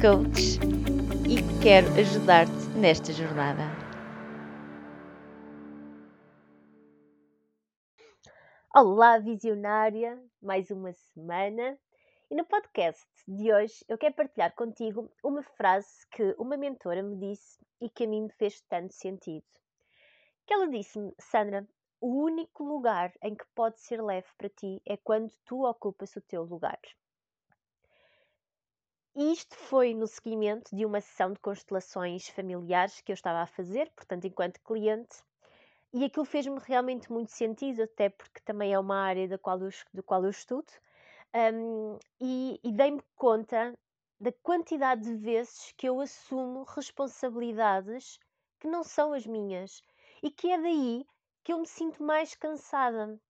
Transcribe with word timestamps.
coach 0.00 0.58
e 1.28 1.62
quero 1.62 1.86
ajudar-te 2.00 2.68
nesta 2.74 3.12
jornada. 3.12 3.64
Olá, 8.74 9.18
visionária! 9.18 10.18
Mais 10.40 10.70
uma 10.70 10.94
semana. 10.94 11.78
E 12.30 12.34
no 12.34 12.46
podcast 12.46 13.06
de 13.28 13.52
hoje 13.52 13.84
eu 13.90 13.98
quero 13.98 14.14
partilhar 14.14 14.54
contigo 14.54 15.12
uma 15.22 15.42
frase 15.42 16.06
que 16.12 16.34
uma 16.38 16.56
mentora 16.56 17.02
me 17.02 17.16
disse 17.16 17.60
e 17.78 17.90
que 17.90 18.04
a 18.04 18.08
mim 18.08 18.22
me 18.22 18.32
fez 18.38 18.62
tanto 18.70 18.94
sentido. 18.94 19.44
Que 20.46 20.54
ela 20.54 20.66
disse-me, 20.66 21.14
Sandra, 21.20 21.68
o 22.00 22.24
único 22.24 22.64
lugar 22.64 23.12
em 23.22 23.34
que 23.34 23.44
pode 23.54 23.78
ser 23.78 24.02
leve 24.02 24.28
para 24.38 24.48
ti 24.48 24.80
é 24.86 24.96
quando 24.96 25.30
tu 25.44 25.66
ocupas 25.66 26.16
o 26.16 26.22
teu 26.22 26.42
lugar. 26.42 26.80
E 29.14 29.32
isto 29.32 29.56
foi 29.56 29.92
no 29.92 30.06
seguimento 30.06 30.74
de 30.74 30.86
uma 30.86 31.00
sessão 31.00 31.32
de 31.32 31.40
constelações 31.40 32.28
familiares 32.28 33.00
que 33.00 33.10
eu 33.10 33.14
estava 33.14 33.40
a 33.40 33.46
fazer, 33.46 33.90
portanto, 33.90 34.26
enquanto 34.26 34.60
cliente, 34.60 35.16
e 35.92 36.04
aquilo 36.04 36.24
fez-me 36.24 36.58
realmente 36.60 37.10
muito 37.10 37.32
sentido, 37.32 37.82
até 37.82 38.08
porque 38.08 38.40
também 38.44 38.72
é 38.72 38.78
uma 38.78 38.96
área 39.02 39.26
da 39.26 39.36
qual 39.36 39.60
eu, 39.60 39.70
do 39.92 40.02
qual 40.02 40.22
eu 40.22 40.30
estudo, 40.30 40.72
um, 41.34 41.98
e, 42.20 42.60
e 42.62 42.72
dei-me 42.72 43.02
conta 43.16 43.76
da 44.20 44.32
quantidade 44.42 45.02
de 45.02 45.16
vezes 45.16 45.72
que 45.76 45.88
eu 45.88 46.00
assumo 46.00 46.64
responsabilidades 46.64 48.18
que 48.60 48.68
não 48.68 48.84
são 48.84 49.12
as 49.12 49.26
minhas 49.26 49.82
e 50.22 50.30
que 50.30 50.50
é 50.52 50.60
daí 50.60 51.04
que 51.42 51.52
eu 51.52 51.58
me 51.58 51.66
sinto 51.66 52.02
mais 52.02 52.34
cansada. 52.34 53.20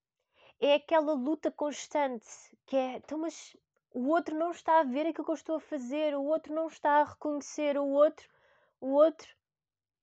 É 0.60 0.74
aquela 0.74 1.14
luta 1.14 1.50
constante 1.50 2.26
que 2.66 2.76
é, 2.76 2.96
então, 2.96 3.18
mas 3.18 3.56
o 3.92 4.08
outro 4.08 4.36
não 4.36 4.50
está 4.50 4.80
a 4.80 4.84
ver 4.84 5.06
aquilo 5.06 5.24
que 5.24 5.30
eu 5.30 5.34
estou 5.34 5.56
a 5.56 5.60
fazer, 5.60 6.14
o 6.14 6.24
outro 6.24 6.54
não 6.54 6.68
está 6.68 7.00
a 7.00 7.04
reconhecer 7.04 7.76
o 7.76 7.86
outro, 7.86 8.28
o 8.80 8.92
outro 8.92 9.28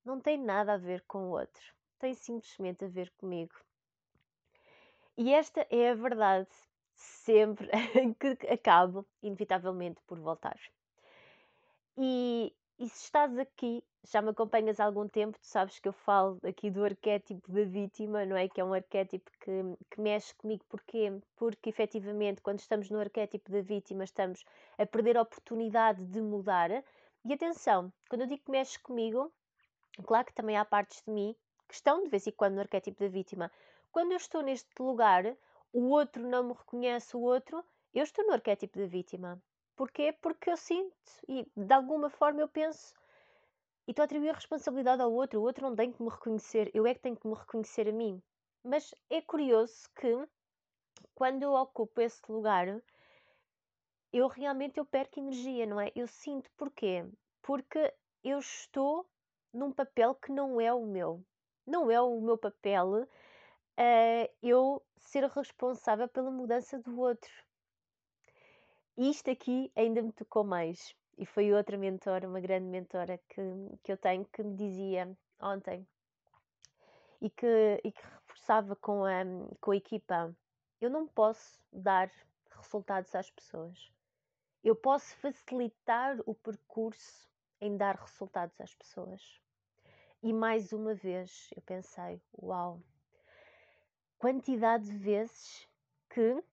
não 0.04 0.20
tem 0.20 0.38
nada 0.38 0.74
a 0.74 0.78
ver 0.78 1.04
com 1.08 1.26
o 1.26 1.30
outro, 1.32 1.64
tem 2.00 2.14
simplesmente 2.14 2.86
a 2.86 2.88
ver 2.88 3.12
comigo. 3.18 3.56
E 5.18 5.34
esta 5.34 5.66
é 5.70 5.90
a 5.92 5.96
verdade 5.96 6.50
sempre 6.96 7.70
que 8.20 8.48
acabo, 8.48 9.06
inevitavelmente, 9.22 10.02
por 10.06 10.20
voltar. 10.20 10.60
E, 11.98 12.54
e 12.78 12.90
se 12.90 13.06
estás 13.06 13.38
aqui 13.38 13.84
já 14.10 14.22
me 14.22 14.30
acompanhas 14.30 14.80
há 14.80 14.86
algum 14.86 15.08
tempo, 15.08 15.38
tu 15.38 15.46
sabes 15.46 15.80
que 15.80 15.88
eu 15.88 15.94
falo 15.94 16.40
aqui 16.44 16.72
do 16.72 16.84
arquétipo 16.84 17.52
da 17.52 17.64
vítima, 17.64 18.26
não 18.26 18.38
é? 18.38 18.48
Que 18.48 18.62
é 18.62 18.64
um 18.64 18.74
arquétipo 18.74 19.30
que, 19.40 19.52
que 19.92 20.00
mexe 20.00 20.34
comigo. 20.36 20.64
Porquê? 20.70 21.22
Porque 21.36 21.70
efetivamente, 21.70 22.42
quando 22.42 22.60
estamos 22.60 22.90
no 22.90 23.00
arquétipo 23.00 23.52
da 23.52 23.62
vítima, 23.62 24.06
estamos 24.06 24.46
a 24.78 24.86
perder 24.86 25.18
a 25.18 25.24
oportunidade 25.24 26.06
de 26.06 26.22
mudar. 26.22 26.72
E 27.26 27.34
atenção, 27.34 27.92
quando 28.10 28.22
eu 28.22 28.28
digo 28.28 28.44
que 28.46 28.52
mexe 28.52 28.80
comigo, 28.80 29.30
claro 30.06 30.26
que 30.26 30.34
também 30.34 30.56
há 30.56 30.64
partes 30.64 31.04
de 31.06 31.12
mim 31.12 31.36
que 31.68 31.74
estão 31.74 32.02
de 32.02 32.10
vez 32.10 32.26
em 32.26 32.32
quando 32.32 32.56
no 32.56 32.62
arquétipo 32.62 33.04
da 33.04 33.10
vítima. 33.10 33.52
Quando 33.92 34.14
eu 34.14 34.18
estou 34.18 34.42
neste 34.42 34.70
lugar, 34.80 35.26
o 35.74 35.90
outro 35.90 36.26
não 36.26 36.44
me 36.44 36.54
reconhece 36.54 37.18
o 37.18 37.20
outro, 37.20 37.62
eu 37.94 38.04
estou 38.04 38.26
no 38.26 38.32
arquétipo 38.32 38.80
da 38.80 38.86
vítima. 38.86 39.42
Porquê? 39.76 40.14
Porque 40.22 40.50
eu 40.50 40.56
sinto 40.56 40.96
e 41.28 41.46
de 41.56 41.74
alguma 41.74 42.10
forma 42.10 42.40
eu 42.40 42.48
penso 42.48 42.94
e 43.88 43.92
estou 43.92 44.04
a 44.04 44.06
atribuir 44.06 44.30
a 44.30 44.34
responsabilidade 44.34 45.02
ao 45.02 45.12
outro. 45.12 45.40
O 45.40 45.44
outro 45.44 45.70
não 45.70 45.76
tem 45.76 45.92
que 45.92 46.04
me 46.04 46.10
reconhecer, 46.10 46.70
eu 46.74 46.86
é 46.86 46.94
que 46.94 47.00
tenho 47.00 47.16
que 47.16 47.28
me 47.28 47.34
reconhecer 47.34 47.88
a 47.88 47.92
mim. 47.92 48.22
Mas 48.64 48.94
é 49.10 49.22
curioso 49.22 49.90
que 49.96 50.28
quando 51.16 51.44
eu 51.44 51.54
ocupo 51.54 52.02
esse 52.02 52.22
lugar, 52.30 52.82
eu 54.12 54.28
realmente 54.28 54.78
eu 54.78 54.86
perco 54.86 55.20
energia, 55.20 55.66
não 55.66 55.80
é? 55.80 55.92
Eu 55.96 56.08
sinto 56.08 56.52
porquê? 56.58 57.06
Porque 57.42 57.94
eu 58.24 58.40
estou 58.40 59.10
num 59.54 59.72
papel 59.72 60.16
que 60.16 60.32
não 60.32 60.60
é 60.60 60.74
o 60.74 60.86
meu. 60.86 61.24
Não 61.66 61.90
é 61.90 62.02
o 62.02 62.20
meu 62.20 62.38
papel 62.38 63.04
uh, 63.04 64.36
eu 64.42 64.84
ser 64.98 65.24
responsável 65.30 66.08
pela 66.08 66.32
mudança 66.32 66.80
do 66.80 67.00
outro. 67.00 67.32
Isto 68.98 69.30
aqui 69.32 69.72
ainda 69.76 70.02
me 70.02 70.12
tocou 70.12 70.44
mais. 70.44 70.96
E 71.18 71.26
foi 71.26 71.52
outra 71.52 71.78
mentora, 71.78 72.28
uma 72.28 72.40
grande 72.40 72.68
mentora 72.68 73.20
que, 73.30 73.42
que 73.84 73.92
eu 73.92 73.98
tenho, 73.98 74.26
que 74.26 74.44
me 74.44 74.56
dizia 74.56 75.18
ontem 75.42 75.88
e 77.22 77.30
que, 77.30 77.82
e 77.84 77.92
que 77.92 78.02
reforçava 78.02 78.76
com 78.76 79.04
a, 79.04 79.24
com 79.60 79.72
a 79.72 79.76
equipa: 79.76 80.36
eu 80.80 80.90
não 80.90 81.08
posso 81.08 81.60
dar 81.72 82.12
resultados 82.56 83.14
às 83.16 83.30
pessoas. 83.32 83.92
Eu 84.64 84.76
posso 84.76 85.16
facilitar 85.18 86.18
o 86.26 86.36
percurso 86.36 87.28
em 87.60 87.78
dar 87.78 87.96
resultados 87.96 88.60
às 88.60 88.74
pessoas. 88.76 89.42
E 90.22 90.34
mais 90.34 90.72
uma 90.74 90.94
vez 90.94 91.50
eu 91.56 91.62
pensei: 91.62 92.22
uau, 92.42 92.82
quantidade 94.18 94.86
de 94.86 94.98
vezes 94.98 95.68
que 96.10 96.44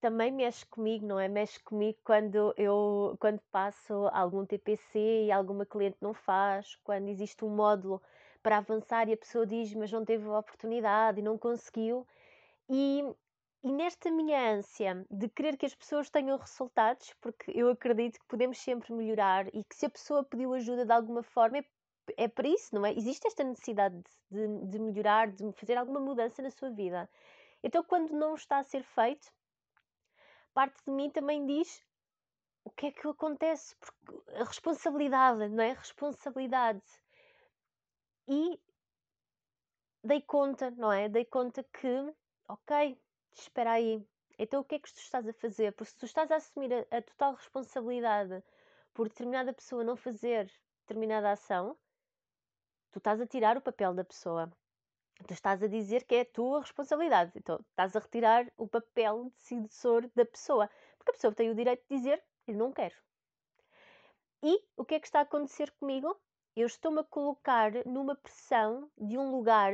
também 0.00 0.32
mexe 0.32 0.64
comigo, 0.66 1.06
não 1.06 1.18
é? 1.20 1.28
Mexe 1.28 1.60
comigo 1.60 1.98
quando 2.04 2.54
eu 2.56 3.16
quando 3.20 3.40
passo 3.52 4.08
algum 4.12 4.44
TPC 4.46 5.26
e 5.26 5.32
alguma 5.32 5.66
cliente 5.66 5.98
não 6.00 6.14
faz, 6.14 6.76
quando 6.84 7.08
existe 7.08 7.44
um 7.44 7.50
módulo 7.50 8.02
para 8.42 8.58
avançar 8.58 9.08
e 9.08 9.12
a 9.12 9.16
pessoa 9.16 9.46
diz, 9.46 9.74
mas 9.74 9.92
não 9.92 10.04
teve 10.04 10.26
a 10.28 10.38
oportunidade 10.38 11.20
e 11.20 11.22
não 11.22 11.36
conseguiu. 11.38 12.06
E, 12.68 13.04
e 13.62 13.72
nesta 13.72 14.10
minha 14.10 14.52
ânsia 14.54 15.04
de 15.10 15.28
querer 15.28 15.56
que 15.56 15.66
as 15.66 15.74
pessoas 15.74 16.08
tenham 16.10 16.38
resultados, 16.38 17.14
porque 17.20 17.52
eu 17.54 17.68
acredito 17.70 18.18
que 18.18 18.26
podemos 18.26 18.58
sempre 18.58 18.92
melhorar 18.92 19.46
e 19.54 19.64
que 19.64 19.74
se 19.76 19.86
a 19.86 19.90
pessoa 19.90 20.24
pediu 20.24 20.54
ajuda 20.54 20.86
de 20.86 20.92
alguma 20.92 21.22
forma 21.22 21.58
é, 21.58 21.64
é 22.16 22.28
para 22.28 22.48
isso, 22.48 22.74
não 22.74 22.86
é? 22.86 22.92
Existe 22.92 23.26
esta 23.26 23.44
necessidade 23.44 24.00
de, 24.30 24.48
de 24.66 24.78
melhorar, 24.78 25.28
de 25.30 25.52
fazer 25.52 25.76
alguma 25.76 26.00
mudança 26.00 26.42
na 26.42 26.50
sua 26.50 26.70
vida. 26.70 27.08
Então, 27.62 27.84
quando 27.84 28.12
não 28.12 28.34
está 28.34 28.58
a 28.58 28.62
ser 28.62 28.82
feito, 28.82 29.30
parte 30.60 30.84
de 30.84 30.90
mim 30.90 31.08
também 31.08 31.46
diz 31.46 31.82
o 32.64 32.70
que 32.70 32.88
é 32.88 32.92
que 32.92 33.08
acontece, 33.08 33.74
porque 33.76 34.30
a 34.34 34.44
responsabilidade, 34.44 35.48
não 35.48 35.64
é? 35.64 35.72
Responsabilidade. 35.72 36.82
E 38.28 38.60
dei 40.04 40.20
conta, 40.20 40.70
não 40.72 40.92
é? 40.92 41.08
Dei 41.08 41.24
conta 41.24 41.64
que, 41.64 42.14
ok, 42.46 43.00
espera 43.32 43.72
aí, 43.72 44.06
então 44.38 44.60
o 44.60 44.64
que 44.64 44.74
é 44.74 44.78
que 44.78 44.92
tu 44.92 44.98
estás 44.98 45.26
a 45.26 45.32
fazer? 45.32 45.72
Porque 45.72 45.92
se 45.92 45.96
tu 45.96 46.04
estás 46.04 46.30
a 46.30 46.36
assumir 46.36 46.74
a, 46.74 46.98
a 46.98 47.00
total 47.00 47.36
responsabilidade 47.36 48.44
por 48.92 49.08
determinada 49.08 49.54
pessoa 49.54 49.82
não 49.82 49.96
fazer 49.96 50.52
determinada 50.80 51.32
ação, 51.32 51.74
tu 52.92 52.98
estás 52.98 53.18
a 53.18 53.26
tirar 53.26 53.56
o 53.56 53.62
papel 53.62 53.94
da 53.94 54.04
pessoa 54.04 54.52
tu 55.24 55.32
estás 55.32 55.62
a 55.62 55.66
dizer 55.66 56.04
que 56.04 56.14
é 56.14 56.20
a 56.20 56.24
tua 56.24 56.60
responsabilidade. 56.60 57.32
Então, 57.36 57.58
estás 57.70 57.94
a 57.96 58.00
retirar 58.00 58.50
o 58.56 58.66
papel 58.66 59.30
decisor 59.36 60.08
da 60.14 60.24
pessoa. 60.24 60.68
Porque 60.96 61.10
a 61.10 61.14
pessoa 61.14 61.34
tem 61.34 61.50
o 61.50 61.54
direito 61.54 61.82
de 61.88 61.96
dizer, 61.96 62.22
eu 62.46 62.54
não 62.54 62.72
quero. 62.72 62.94
E 64.42 64.62
o 64.76 64.84
que 64.84 64.94
é 64.94 65.00
que 65.00 65.06
está 65.06 65.20
a 65.20 65.22
acontecer 65.22 65.70
comigo? 65.72 66.18
Eu 66.56 66.66
estou-me 66.66 67.00
a 67.00 67.04
colocar 67.04 67.72
numa 67.86 68.16
pressão 68.16 68.90
de 68.96 69.18
um 69.18 69.30
lugar 69.30 69.72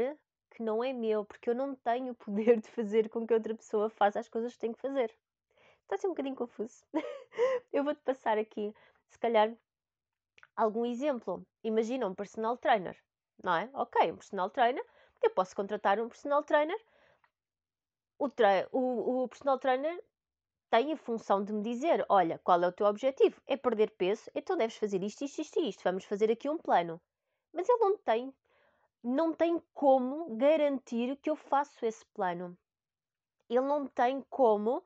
que 0.50 0.62
não 0.62 0.82
é 0.82 0.92
meu, 0.92 1.24
porque 1.24 1.50
eu 1.50 1.54
não 1.54 1.74
tenho 1.74 2.12
o 2.12 2.14
poder 2.14 2.60
de 2.60 2.68
fazer 2.68 3.08
com 3.08 3.26
que 3.26 3.34
outra 3.34 3.54
pessoa 3.54 3.90
faça 3.90 4.18
as 4.18 4.28
coisas 4.28 4.54
que 4.54 4.58
tem 4.58 4.72
que 4.72 4.80
fazer. 4.80 5.14
Está 5.82 5.94
a 5.94 5.98
ser 5.98 6.06
um 6.06 6.10
bocadinho 6.10 6.34
confuso. 6.34 6.84
eu 7.72 7.84
vou-te 7.84 8.00
passar 8.00 8.38
aqui, 8.38 8.74
se 9.08 9.18
calhar, 9.18 9.54
algum 10.56 10.84
exemplo. 10.84 11.46
Imagina 11.62 12.08
um 12.08 12.14
personal 12.14 12.56
trainer, 12.56 12.96
não 13.42 13.54
é? 13.54 13.70
Ok, 13.72 14.10
um 14.10 14.16
personal 14.16 14.50
trainer 14.50 14.84
eu 15.26 15.30
posso 15.30 15.54
contratar 15.54 16.00
um 16.00 16.08
personal 16.08 16.42
trainer. 16.42 16.78
O, 18.18 18.28
o, 18.72 19.24
o 19.24 19.28
personal 19.28 19.58
trainer 19.58 20.02
tem 20.70 20.92
a 20.92 20.96
função 20.96 21.44
de 21.44 21.52
me 21.52 21.62
dizer: 21.62 22.04
olha, 22.08 22.38
qual 22.42 22.62
é 22.62 22.68
o 22.68 22.72
teu 22.72 22.86
objetivo? 22.86 23.40
É 23.46 23.56
perder 23.56 23.90
peso, 23.90 24.30
então 24.34 24.56
deves 24.56 24.76
fazer 24.76 25.02
isto, 25.02 25.24
isto, 25.24 25.40
isto 25.40 25.60
e 25.60 25.68
isto. 25.68 25.82
Vamos 25.84 26.04
fazer 26.04 26.30
aqui 26.30 26.48
um 26.48 26.58
plano. 26.58 27.00
Mas 27.52 27.68
ele 27.68 27.78
não 27.78 27.96
tem, 27.98 28.34
não 29.02 29.32
tem 29.32 29.62
como 29.72 30.36
garantir 30.36 31.16
que 31.16 31.30
eu 31.30 31.36
faço 31.36 31.84
esse 31.84 32.04
plano. 32.06 32.56
Ele 33.48 33.60
não 33.60 33.86
tem 33.86 34.22
como 34.28 34.82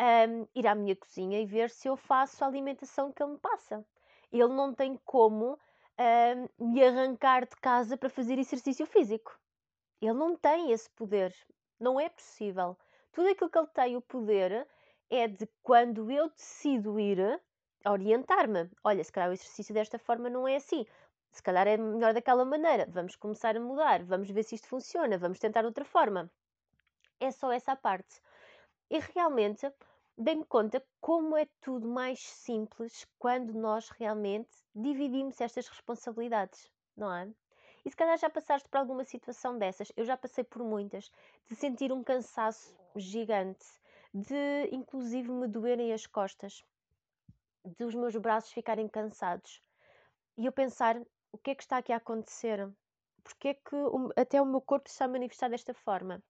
um, 0.00 0.46
ir 0.54 0.66
à 0.66 0.74
minha 0.74 0.96
cozinha 0.96 1.40
e 1.40 1.46
ver 1.46 1.70
se 1.70 1.88
eu 1.88 1.96
faço 1.96 2.42
a 2.42 2.46
alimentação 2.46 3.12
que 3.12 3.22
ele 3.22 3.32
me 3.32 3.38
passa. 3.38 3.84
Ele 4.32 4.48
não 4.48 4.72
tem 4.72 4.98
como 5.04 5.58
um, 6.58 6.72
me 6.72 6.82
arrancar 6.82 7.46
de 7.46 7.56
casa 7.56 7.96
para 7.96 8.08
fazer 8.08 8.38
exercício 8.38 8.86
físico. 8.86 9.38
Ele 10.00 10.14
não 10.14 10.36
tem 10.36 10.70
esse 10.72 10.88
poder. 10.90 11.34
Não 11.78 11.98
é 11.98 12.08
possível. 12.08 12.76
Tudo 13.12 13.28
aquilo 13.28 13.50
que 13.50 13.58
ele 13.58 13.66
tem 13.68 13.96
o 13.96 14.00
poder 14.00 14.66
é 15.10 15.26
de 15.26 15.48
quando 15.62 16.10
eu 16.10 16.28
decido 16.30 17.00
ir 17.00 17.40
orientar-me. 17.84 18.70
Olha, 18.84 19.02
se 19.02 19.12
calhar 19.12 19.30
o 19.30 19.32
exercício 19.32 19.74
desta 19.74 19.98
forma 19.98 20.28
não 20.28 20.46
é 20.46 20.56
assim. 20.56 20.86
Se 21.30 21.42
calhar 21.42 21.66
é 21.66 21.76
melhor 21.76 22.14
daquela 22.14 22.44
maneira. 22.44 22.86
Vamos 22.88 23.16
começar 23.16 23.56
a 23.56 23.60
mudar. 23.60 24.04
Vamos 24.04 24.30
ver 24.30 24.42
se 24.42 24.54
isto 24.54 24.68
funciona. 24.68 25.18
Vamos 25.18 25.38
tentar 25.38 25.64
outra 25.64 25.84
forma. 25.84 26.30
É 27.20 27.30
só 27.30 27.50
essa 27.52 27.74
parte. 27.74 28.20
E 28.90 28.98
realmente 28.98 29.70
dei-me 30.16 30.44
conta 30.44 30.84
como 31.00 31.36
é 31.36 31.46
tudo 31.60 31.88
mais 31.88 32.20
simples 32.20 33.06
quando 33.18 33.52
nós 33.54 33.88
realmente 33.90 34.50
dividimos 34.74 35.40
estas 35.40 35.68
responsabilidades, 35.68 36.70
não 36.96 37.14
é? 37.14 37.30
E 37.88 37.90
se 37.90 37.96
calhar 37.96 38.18
já 38.18 38.28
passaste 38.28 38.68
por 38.68 38.76
alguma 38.76 39.02
situação 39.02 39.56
dessas, 39.56 39.90
eu 39.96 40.04
já 40.04 40.14
passei 40.14 40.44
por 40.44 40.62
muitas, 40.62 41.10
de 41.46 41.56
sentir 41.56 41.90
um 41.90 42.04
cansaço 42.04 42.76
gigante, 42.94 43.64
de 44.12 44.68
inclusive 44.70 45.30
me 45.30 45.48
doerem 45.48 45.94
as 45.94 46.04
costas, 46.06 46.62
de 47.64 47.84
os 47.84 47.94
meus 47.94 48.14
braços 48.16 48.52
ficarem 48.52 48.86
cansados. 48.86 49.62
E 50.36 50.44
eu 50.44 50.52
pensar, 50.52 51.00
o 51.32 51.38
que 51.38 51.52
é 51.52 51.54
que 51.54 51.62
está 51.62 51.78
aqui 51.78 51.90
a 51.90 51.96
acontecer? 51.96 52.70
Porque 53.24 53.48
é 53.48 53.54
que 53.54 53.76
até 54.16 54.38
o 54.38 54.44
meu 54.44 54.60
corpo 54.60 54.86
está 54.86 55.06
a 55.06 55.08
manifestar 55.08 55.48
desta 55.48 55.72
forma? 55.72 56.22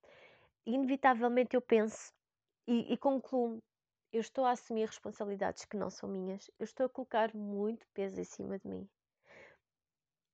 Inevitavelmente 0.65 1.57
eu 1.57 1.61
penso 1.61 2.15
e, 2.69 2.93
e 2.93 2.97
concluo, 2.97 3.61
eu 4.13 4.21
estou 4.21 4.45
a 4.45 4.53
assumir 4.53 4.87
responsabilidades 4.87 5.65
que 5.65 5.77
não 5.77 5.91
são 5.91 6.09
minhas, 6.09 6.49
eu 6.57 6.63
estou 6.63 6.87
a 6.87 6.89
colocar 6.89 7.35
muito 7.35 7.85
peso 7.93 8.21
em 8.21 8.25
cima 8.25 8.61
de 8.61 8.69
mim. 8.69 8.89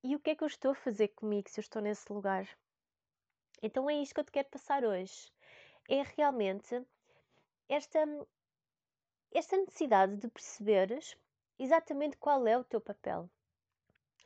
E 0.07 0.15
o 0.15 0.21
que 0.21 0.31
é 0.31 0.35
que 0.35 0.45
eu 0.45 0.49
estou 0.49 0.73
a 0.73 0.75
fazer 0.75 1.09
comigo 1.09 1.49
se 1.49 1.59
eu 1.59 1.63
estou 1.63 1.81
nesse 1.81 2.13
lugar? 2.13 2.47
Então 3.63 3.89
é 3.89 3.95
isto 3.95 4.15
que 4.15 4.21
eu 4.21 4.25
te 4.25 4.33
quero 4.33 4.51
passar 4.51 4.85
hoje. 4.85 5.33
É 5.89 6.03
realmente 6.03 6.87
esta, 7.71 8.01
esta 9.33 9.57
necessidade 9.57 10.17
de 10.17 10.29
perceberes 10.29 11.17
exatamente 11.59 12.19
qual 12.19 12.47
é 12.47 12.59
o 12.59 12.63
teu 12.63 12.83
papel 12.83 13.31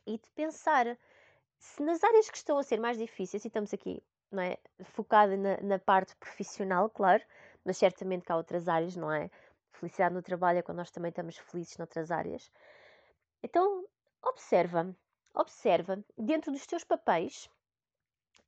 e 0.05 0.17
de 0.17 0.29
pensar 0.31 0.97
se 1.57 1.81
nas 1.81 2.03
áreas 2.03 2.29
que 2.29 2.35
estão 2.35 2.57
a 2.57 2.63
ser 2.63 2.81
mais 2.81 2.97
difíceis, 2.97 3.45
e 3.45 3.47
estamos 3.47 3.73
aqui 3.73 4.03
não 4.29 4.43
é, 4.43 4.57
focada 4.83 5.37
na, 5.37 5.61
na 5.61 5.79
parte 5.79 6.13
profissional, 6.17 6.89
claro, 6.89 7.23
mas 7.63 7.77
certamente 7.77 8.25
que 8.25 8.31
há 8.33 8.35
outras 8.35 8.67
áreas, 8.67 8.97
não 8.97 9.11
é? 9.11 9.31
Felicidade 9.71 10.13
no 10.13 10.21
trabalho 10.21 10.59
é 10.59 10.61
quando 10.61 10.79
nós 10.79 10.91
também 10.91 11.09
estamos 11.09 11.37
felizes 11.37 11.77
noutras 11.77 12.11
áreas. 12.11 12.51
Então, 13.41 13.85
observa, 14.21 14.93
observa 15.33 16.03
dentro 16.17 16.51
dos 16.51 16.65
teus 16.65 16.83
papéis, 16.83 17.49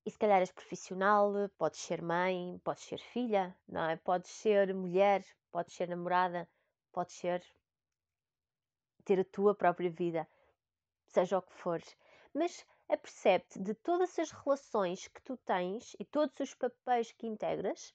e 0.05 0.09
se 0.09 0.17
calhar 0.17 0.39
és 0.39 0.51
profissional, 0.51 1.31
podes 1.57 1.79
ser 1.79 2.01
mãe, 2.01 2.59
podes 2.63 2.83
ser 2.83 2.99
filha, 2.99 3.55
não 3.67 3.83
é? 3.89 3.95
Podes 3.95 4.31
ser 4.31 4.73
mulher, 4.73 5.23
podes 5.51 5.75
ser 5.75 5.87
namorada, 5.87 6.49
podes 6.91 7.15
ser 7.15 7.43
ter 9.05 9.19
a 9.19 9.25
tua 9.25 9.53
própria 9.53 9.91
vida, 9.91 10.27
seja 11.05 11.37
o 11.37 11.41
que 11.41 11.53
for. 11.53 11.81
Mas 12.33 12.65
apercebe-te 12.89 13.59
de 13.59 13.73
todas 13.75 14.17
as 14.17 14.31
relações 14.31 15.07
que 15.07 15.21
tu 15.21 15.37
tens 15.37 15.95
e 15.99 16.05
todos 16.05 16.39
os 16.39 16.53
papéis 16.55 17.11
que 17.11 17.27
integras 17.27 17.93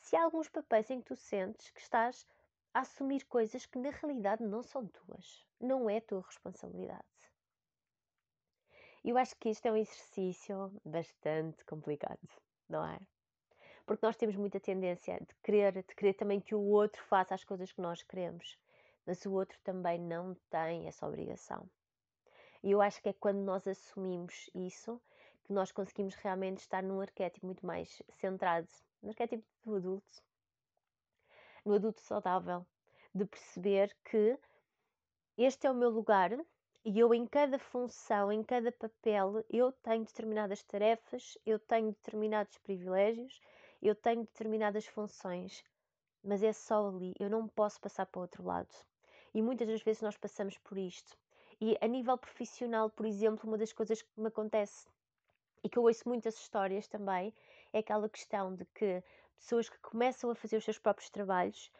se 0.00 0.16
há 0.16 0.24
alguns 0.24 0.48
papéis 0.48 0.88
em 0.90 1.00
que 1.00 1.08
tu 1.08 1.16
sentes 1.16 1.70
que 1.70 1.80
estás 1.80 2.26
a 2.72 2.80
assumir 2.80 3.24
coisas 3.24 3.66
que 3.66 3.78
na 3.78 3.90
realidade 3.90 4.44
não 4.44 4.62
são 4.62 4.86
tuas, 4.86 5.44
não 5.60 5.90
é 5.90 6.00
tua 6.00 6.22
responsabilidade. 6.22 7.19
Eu 9.02 9.16
acho 9.16 9.34
que 9.36 9.48
este 9.48 9.66
é 9.66 9.72
um 9.72 9.76
exercício 9.76 10.70
bastante 10.84 11.64
complicado, 11.64 12.20
não 12.68 12.86
é? 12.86 13.00
Porque 13.86 14.04
nós 14.04 14.16
temos 14.16 14.36
muita 14.36 14.60
tendência 14.60 15.18
de 15.18 15.34
querer, 15.42 15.72
de 15.72 15.94
querer 15.94 16.12
também 16.12 16.38
que 16.38 16.54
o 16.54 16.60
outro 16.60 17.02
faça 17.04 17.34
as 17.34 17.42
coisas 17.42 17.72
que 17.72 17.80
nós 17.80 18.02
queremos, 18.02 18.58
mas 19.06 19.24
o 19.24 19.32
outro 19.32 19.58
também 19.64 19.98
não 19.98 20.36
tem 20.50 20.86
essa 20.86 21.06
obrigação. 21.06 21.66
E 22.62 22.72
eu 22.72 22.82
acho 22.82 23.00
que 23.00 23.08
é 23.08 23.12
quando 23.14 23.38
nós 23.38 23.66
assumimos 23.66 24.50
isso 24.54 25.00
que 25.44 25.52
nós 25.52 25.72
conseguimos 25.72 26.14
realmente 26.16 26.58
estar 26.58 26.82
num 26.82 27.00
arquétipo 27.00 27.46
muito 27.46 27.64
mais 27.64 28.02
centrado 28.10 28.68
no 29.02 29.08
arquétipo 29.08 29.42
do 29.64 29.76
adulto, 29.76 30.22
no 31.64 31.72
adulto 31.72 32.02
saudável, 32.02 32.66
de 33.14 33.24
perceber 33.24 33.96
que 34.04 34.38
este 35.38 35.66
é 35.66 35.70
o 35.70 35.74
meu 35.74 35.88
lugar 35.88 36.38
e 36.82 36.98
eu 36.98 37.12
em 37.12 37.26
cada 37.26 37.58
função, 37.58 38.32
em 38.32 38.42
cada 38.42 38.72
papel, 38.72 39.44
eu 39.50 39.70
tenho 39.70 40.02
determinadas 40.04 40.62
tarefas, 40.62 41.36
eu 41.44 41.58
tenho 41.58 41.88
determinados 41.92 42.56
privilégios, 42.58 43.38
eu 43.82 43.94
tenho 43.94 44.22
determinadas 44.22 44.86
funções, 44.86 45.62
mas 46.24 46.42
é 46.42 46.52
só 46.52 46.88
ali, 46.88 47.14
eu 47.18 47.28
não 47.28 47.46
posso 47.46 47.78
passar 47.80 48.06
para 48.06 48.18
o 48.18 48.22
outro 48.22 48.42
lado. 48.42 48.74
E 49.34 49.42
muitas 49.42 49.68
das 49.68 49.82
vezes 49.82 50.00
nós 50.00 50.16
passamos 50.16 50.56
por 50.58 50.78
isto. 50.78 51.16
E 51.60 51.76
a 51.82 51.86
nível 51.86 52.16
profissional, 52.16 52.88
por 52.88 53.04
exemplo, 53.04 53.46
uma 53.46 53.58
das 53.58 53.72
coisas 53.72 54.00
que 54.00 54.08
me 54.18 54.28
acontece 54.28 54.88
e 55.62 55.68
que 55.68 55.78
eu 55.78 55.82
ouço 55.82 56.08
muitas 56.08 56.34
histórias 56.34 56.88
também 56.88 57.34
é 57.74 57.80
aquela 57.80 58.08
questão 58.08 58.54
de 58.54 58.64
que 58.64 59.02
pessoas 59.36 59.68
que 59.68 59.78
começam 59.80 60.30
a 60.30 60.34
fazer 60.34 60.56
os 60.56 60.64
seus 60.64 60.78
próprios 60.78 61.10
trabalhos 61.10 61.70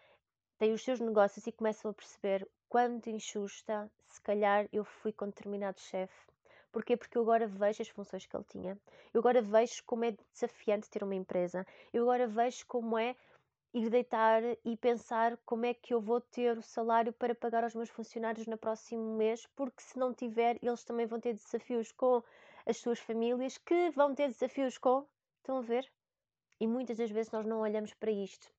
têm 0.59 0.75
os 0.75 0.85
seus 0.85 1.01
negócios 1.01 1.47
e 1.47 1.53
começam 1.53 1.91
a 1.91 1.95
perceber 1.95 2.47
quanto 2.71 3.11
injusta, 3.11 3.91
se 4.09 4.19
calhar 4.23 4.67
eu 4.73 4.83
fui 4.83 5.13
com 5.13 5.27
determinado 5.27 5.79
chefe. 5.79 6.31
Porquê? 6.73 6.97
Porque 6.97 7.19
eu 7.19 7.23
agora 7.23 7.47
vejo 7.47 7.83
as 7.83 7.89
funções 7.89 8.25
que 8.25 8.35
ele 8.35 8.45
tinha. 8.45 8.79
Eu 9.13 9.19
agora 9.21 9.43
vejo 9.43 9.83
como 9.85 10.07
é 10.07 10.17
desafiante 10.33 10.89
ter 10.89 11.03
uma 11.03 11.15
empresa. 11.15 11.67
Eu 11.93 12.05
agora 12.05 12.27
vejo 12.27 12.65
como 12.67 12.97
é 12.97 13.15
ir 13.75 13.91
deitar 13.91 14.43
e 14.65 14.77
pensar 14.79 15.37
como 15.45 15.67
é 15.67 15.75
que 15.75 15.93
eu 15.93 16.01
vou 16.01 16.23
ter 16.23 16.57
o 16.57 16.63
salário 16.63 17.13
para 17.13 17.35
pagar 17.35 17.65
aos 17.65 17.75
meus 17.75 17.91
funcionários 17.91 18.47
no 18.47 18.57
próximo 18.57 19.17
mês, 19.17 19.47
porque 19.55 19.83
se 19.83 19.99
não 19.99 20.15
tiver, 20.15 20.57
eles 20.63 20.83
também 20.85 21.07
vão 21.07 21.21
ter 21.21 21.35
desafios 21.35 21.93
com 21.93 22.23
as 22.65 22.79
suas 22.79 22.99
famílias, 22.99 23.59
que 23.59 23.91
vão 23.91 24.15
ter 24.15 24.29
desafios 24.29 24.79
com 24.79 25.07
Estão 25.41 25.57
a 25.57 25.63
ver? 25.63 25.91
E 26.61 26.67
muitas 26.67 26.99
das 26.99 27.11
vezes 27.11 27.33
nós 27.33 27.47
não 27.47 27.61
olhamos 27.61 27.95
para 27.95 28.11
isto. 28.11 28.53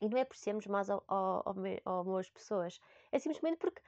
E 0.00 0.08
não 0.08 0.18
é 0.18 0.24
por 0.24 0.36
sermos 0.36 0.66
ao, 0.68 1.02
ao, 1.84 2.04
boas 2.04 2.30
pessoas. 2.30 2.80
É 3.12 3.18
simplesmente 3.18 3.58
porque 3.58 3.82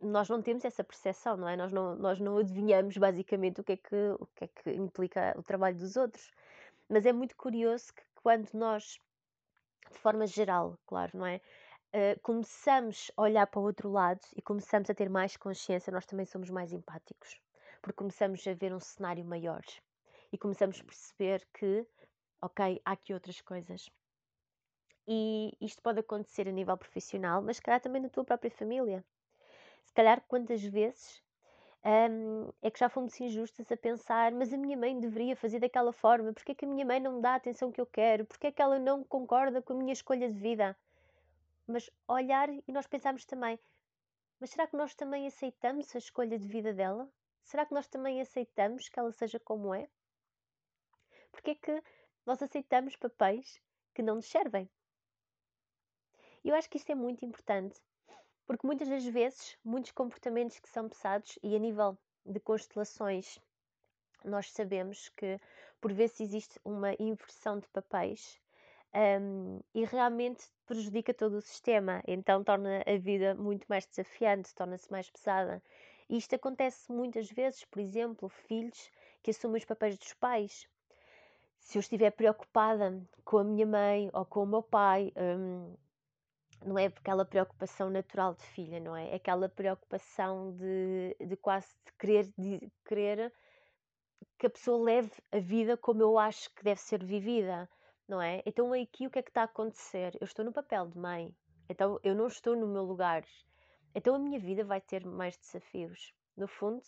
nós 0.00 0.28
não 0.28 0.42
temos 0.42 0.64
essa 0.64 0.82
percepção, 0.82 1.36
não 1.36 1.48
é? 1.48 1.56
Nós 1.56 1.72
não, 1.72 1.94
nós 1.94 2.18
não 2.18 2.38
adivinhamos 2.38 2.96
basicamente 2.96 3.60
o 3.60 3.64
que, 3.64 3.72
é 3.72 3.76
que, 3.76 4.16
o 4.18 4.26
que 4.34 4.44
é 4.44 4.48
que 4.48 4.70
implica 4.72 5.34
o 5.38 5.42
trabalho 5.42 5.76
dos 5.76 5.96
outros. 5.96 6.30
Mas 6.88 7.06
é 7.06 7.12
muito 7.12 7.36
curioso 7.36 7.92
que 7.94 8.02
quando 8.14 8.48
nós, 8.52 8.98
de 9.90 9.98
forma 9.98 10.26
geral, 10.26 10.78
claro, 10.86 11.12
não 11.14 11.26
é? 11.26 11.40
Uh, 11.94 12.18
começamos 12.22 13.10
a 13.16 13.22
olhar 13.22 13.46
para 13.46 13.60
o 13.60 13.64
outro 13.64 13.90
lado 13.90 14.20
e 14.34 14.40
começamos 14.40 14.88
a 14.88 14.94
ter 14.94 15.10
mais 15.10 15.36
consciência, 15.36 15.92
nós 15.92 16.06
também 16.06 16.24
somos 16.24 16.48
mais 16.48 16.72
empáticos, 16.72 17.38
porque 17.82 17.98
começamos 17.98 18.46
a 18.46 18.54
ver 18.54 18.74
um 18.74 18.80
cenário 18.80 19.22
maior 19.24 19.62
e 20.32 20.38
começamos 20.38 20.80
a 20.80 20.84
perceber 20.84 21.46
que, 21.52 21.86
ok, 22.40 22.80
há 22.84 22.92
aqui 22.92 23.12
outras 23.12 23.42
coisas. 23.42 23.90
E 25.06 25.56
isto 25.60 25.82
pode 25.82 26.00
acontecer 26.00 26.48
a 26.48 26.52
nível 26.52 26.76
profissional, 26.76 27.42
mas 27.42 27.56
se 27.56 27.62
calhar 27.62 27.80
também 27.80 28.00
na 28.00 28.08
tua 28.08 28.24
própria 28.24 28.50
família. 28.50 29.04
Se 29.84 29.92
calhar 29.92 30.22
quantas 30.28 30.62
vezes 30.62 31.22
um, 31.84 32.52
é 32.62 32.70
que 32.70 32.78
já 32.78 32.88
fomos 32.88 33.20
injustas 33.20 33.70
a 33.72 33.76
pensar, 33.76 34.32
mas 34.32 34.52
a 34.52 34.56
minha 34.56 34.76
mãe 34.76 34.98
deveria 34.98 35.34
fazer 35.34 35.58
daquela 35.58 35.92
forma, 35.92 36.32
porque 36.32 36.52
é 36.52 36.54
que 36.54 36.64
a 36.64 36.68
minha 36.68 36.84
mãe 36.84 37.00
não 37.00 37.16
me 37.16 37.22
dá 37.22 37.32
a 37.32 37.34
atenção 37.34 37.72
que 37.72 37.80
eu 37.80 37.86
quero, 37.86 38.24
porque 38.24 38.46
é 38.46 38.52
que 38.52 38.62
ela 38.62 38.78
não 38.78 39.02
concorda 39.02 39.60
com 39.60 39.72
a 39.72 39.76
minha 39.76 39.92
escolha 39.92 40.28
de 40.28 40.38
vida. 40.38 40.76
Mas 41.66 41.90
olhar 42.06 42.48
e 42.48 42.72
nós 42.72 42.86
pensarmos 42.86 43.24
também, 43.24 43.58
mas 44.38 44.50
será 44.50 44.66
que 44.66 44.76
nós 44.76 44.94
também 44.94 45.26
aceitamos 45.26 45.94
a 45.94 45.98
escolha 45.98 46.38
de 46.38 46.46
vida 46.46 46.72
dela? 46.72 47.08
Será 47.42 47.66
que 47.66 47.74
nós 47.74 47.88
também 47.88 48.20
aceitamos 48.20 48.88
que 48.88 48.98
ela 48.98 49.12
seja 49.12 49.40
como 49.40 49.74
é? 49.74 49.88
Porque 51.32 51.50
é 51.52 51.54
que 51.54 51.82
nós 52.24 52.40
aceitamos 52.42 52.94
papéis 52.96 53.60
que 53.94 54.02
não 54.02 54.16
nos 54.16 54.26
servem? 54.26 54.68
E 56.44 56.48
eu 56.48 56.54
acho 56.54 56.68
que 56.68 56.76
isto 56.76 56.90
é 56.90 56.94
muito 56.94 57.24
importante, 57.24 57.80
porque 58.46 58.66
muitas 58.66 58.88
das 58.88 59.04
vezes, 59.04 59.56
muitos 59.64 59.92
comportamentos 59.92 60.58
que 60.58 60.68
são 60.68 60.88
pesados, 60.88 61.38
e 61.42 61.54
a 61.54 61.58
nível 61.58 61.96
de 62.26 62.40
constelações, 62.40 63.38
nós 64.24 64.50
sabemos 64.50 65.08
que 65.10 65.40
por 65.80 65.92
vezes 65.92 66.20
existe 66.20 66.60
uma 66.64 66.94
inversão 66.98 67.58
de 67.58 67.68
papéis 67.68 68.40
um, 68.94 69.60
e 69.74 69.84
realmente 69.84 70.44
prejudica 70.66 71.14
todo 71.14 71.38
o 71.38 71.42
sistema, 71.42 72.02
então 72.06 72.44
torna 72.44 72.82
a 72.86 72.96
vida 72.98 73.34
muito 73.34 73.66
mais 73.68 73.86
desafiante, 73.86 74.54
torna-se 74.54 74.90
mais 74.90 75.10
pesada. 75.10 75.62
E 76.08 76.16
isto 76.16 76.34
acontece 76.34 76.90
muitas 76.92 77.30
vezes, 77.30 77.64
por 77.64 77.80
exemplo, 77.80 78.28
filhos 78.28 78.90
que 79.22 79.30
assumem 79.30 79.58
os 79.58 79.64
papéis 79.64 79.96
dos 79.96 80.12
pais 80.14 80.68
se 81.62 81.78
eu 81.78 81.80
estiver 81.80 82.10
preocupada 82.10 83.00
com 83.24 83.38
a 83.38 83.44
minha 83.44 83.64
mãe 83.64 84.10
ou 84.12 84.24
com 84.24 84.42
o 84.42 84.46
meu 84.46 84.62
pai, 84.62 85.12
um, 85.16 85.74
não 86.64 86.78
é 86.78 86.86
aquela 86.86 87.24
preocupação 87.24 87.90
natural 87.90 88.34
de 88.34 88.42
filha, 88.42 88.80
não 88.80 88.96
é? 88.96 89.10
é 89.10 89.14
aquela 89.16 89.48
preocupação 89.48 90.56
de, 90.56 91.16
de 91.20 91.36
quase 91.36 91.68
de 91.84 91.92
querer, 91.98 92.32
de 92.38 92.72
querer 92.84 93.32
que 94.38 94.46
a 94.46 94.50
pessoa 94.50 94.82
leve 94.82 95.12
a 95.30 95.38
vida 95.38 95.76
como 95.76 96.02
eu 96.02 96.18
acho 96.18 96.52
que 96.54 96.64
deve 96.64 96.80
ser 96.80 97.04
vivida, 97.04 97.68
não 98.08 98.20
é? 98.20 98.42
Então 98.46 98.72
aqui 98.72 99.06
o 99.06 99.10
que 99.10 99.18
é 99.18 99.22
que 99.22 99.30
está 99.30 99.42
a 99.42 99.44
acontecer? 99.44 100.16
Eu 100.20 100.24
estou 100.24 100.44
no 100.44 100.52
papel 100.52 100.86
de 100.86 100.98
mãe, 100.98 101.34
então 101.68 101.98
eu 102.02 102.14
não 102.14 102.26
estou 102.26 102.56
no 102.56 102.66
meu 102.66 102.82
lugar. 102.82 103.24
Então 103.94 104.14
a 104.14 104.18
minha 104.18 104.38
vida 104.38 104.64
vai 104.64 104.80
ter 104.80 105.04
mais 105.04 105.36
desafios. 105.36 106.14
No 106.36 106.48
fundo, 106.48 106.82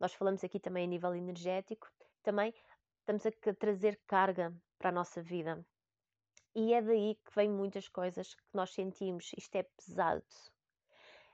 nós 0.00 0.12
falamos 0.14 0.42
aqui 0.42 0.58
também 0.58 0.84
a 0.84 0.88
nível 0.88 1.14
energético, 1.14 1.88
também 2.22 2.52
estamos 3.00 3.24
a 3.24 3.30
trazer 3.54 3.98
carga 4.06 4.54
para 4.78 4.90
a 4.90 4.92
nossa 4.92 5.22
vida. 5.22 5.64
E 6.60 6.74
é 6.74 6.82
daí 6.82 7.14
que 7.14 7.32
vem 7.36 7.48
muitas 7.48 7.88
coisas 7.88 8.34
que 8.34 8.42
nós 8.52 8.72
sentimos, 8.74 9.30
isto 9.36 9.54
é 9.54 9.62
pesado. 9.62 10.24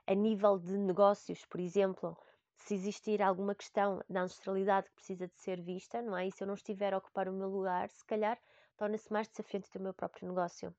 A 0.05 0.13
nível 0.13 0.59
de 0.59 0.77
negócios, 0.77 1.43
por 1.45 1.59
exemplo, 1.59 2.15
se 2.53 2.75
existir 2.75 3.23
alguma 3.23 3.55
questão 3.55 4.03
na 4.07 4.21
ancestralidade 4.21 4.87
que 4.87 4.93
precisa 4.97 5.27
de 5.27 5.35
ser 5.39 5.59
vista, 5.63 5.99
não 5.99 6.15
é? 6.15 6.27
E 6.27 6.31
se 6.31 6.43
eu 6.43 6.47
não 6.47 6.53
estiver 6.53 6.93
a 6.93 6.99
ocupar 6.99 7.27
o 7.27 7.33
meu 7.33 7.49
lugar, 7.49 7.89
se 7.89 8.05
calhar 8.05 8.39
torna-se 8.77 9.11
mais 9.11 9.27
desafiante 9.27 9.75
o 9.75 9.81
meu 9.81 9.95
próprio 9.95 10.27
negócio. 10.27 10.71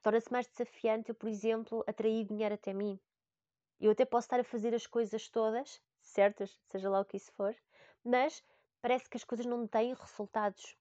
Torna-se 0.00 0.32
mais 0.32 0.46
desafiante 0.46 1.10
eu, 1.10 1.14
por 1.14 1.28
exemplo, 1.28 1.84
atrair 1.86 2.24
dinheiro 2.24 2.54
até 2.54 2.72
mim. 2.72 2.98
Eu 3.78 3.90
até 3.90 4.06
posso 4.06 4.24
estar 4.24 4.40
a 4.40 4.44
fazer 4.44 4.74
as 4.74 4.86
coisas 4.86 5.28
todas, 5.28 5.78
certas, 6.00 6.58
seja 6.68 6.88
lá 6.88 7.00
o 7.00 7.04
que 7.04 7.18
isso 7.18 7.32
for, 7.32 7.54
mas 8.02 8.42
parece 8.80 9.10
que 9.10 9.18
as 9.18 9.24
coisas 9.24 9.44
não 9.44 9.66
têm 9.66 9.92
resultados. 9.92 10.74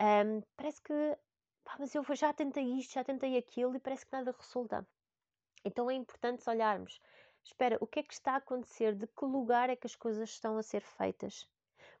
Um, 0.00 0.42
parece 0.56 0.82
que, 0.82 1.16
pá, 1.64 1.76
mas 1.78 1.94
eu 1.94 2.04
já 2.14 2.32
tentei 2.32 2.64
isto, 2.78 2.94
já 2.94 3.04
tentei 3.04 3.36
aquilo 3.36 3.74
e 3.74 3.80
parece 3.80 4.06
que 4.06 4.12
nada 4.12 4.34
resulta. 4.38 4.86
Então 5.64 5.90
é 5.90 5.94
importante 5.94 6.48
olharmos 6.48 7.00
Espera, 7.44 7.76
o 7.78 7.86
que 7.86 8.00
é 8.00 8.02
que 8.02 8.14
está 8.14 8.32
a 8.32 8.36
acontecer? 8.36 8.94
De 8.94 9.06
que 9.06 9.24
lugar 9.24 9.68
é 9.68 9.76
que 9.76 9.86
as 9.86 9.94
coisas 9.94 10.30
estão 10.30 10.56
a 10.56 10.62
ser 10.62 10.80
feitas? 10.80 11.46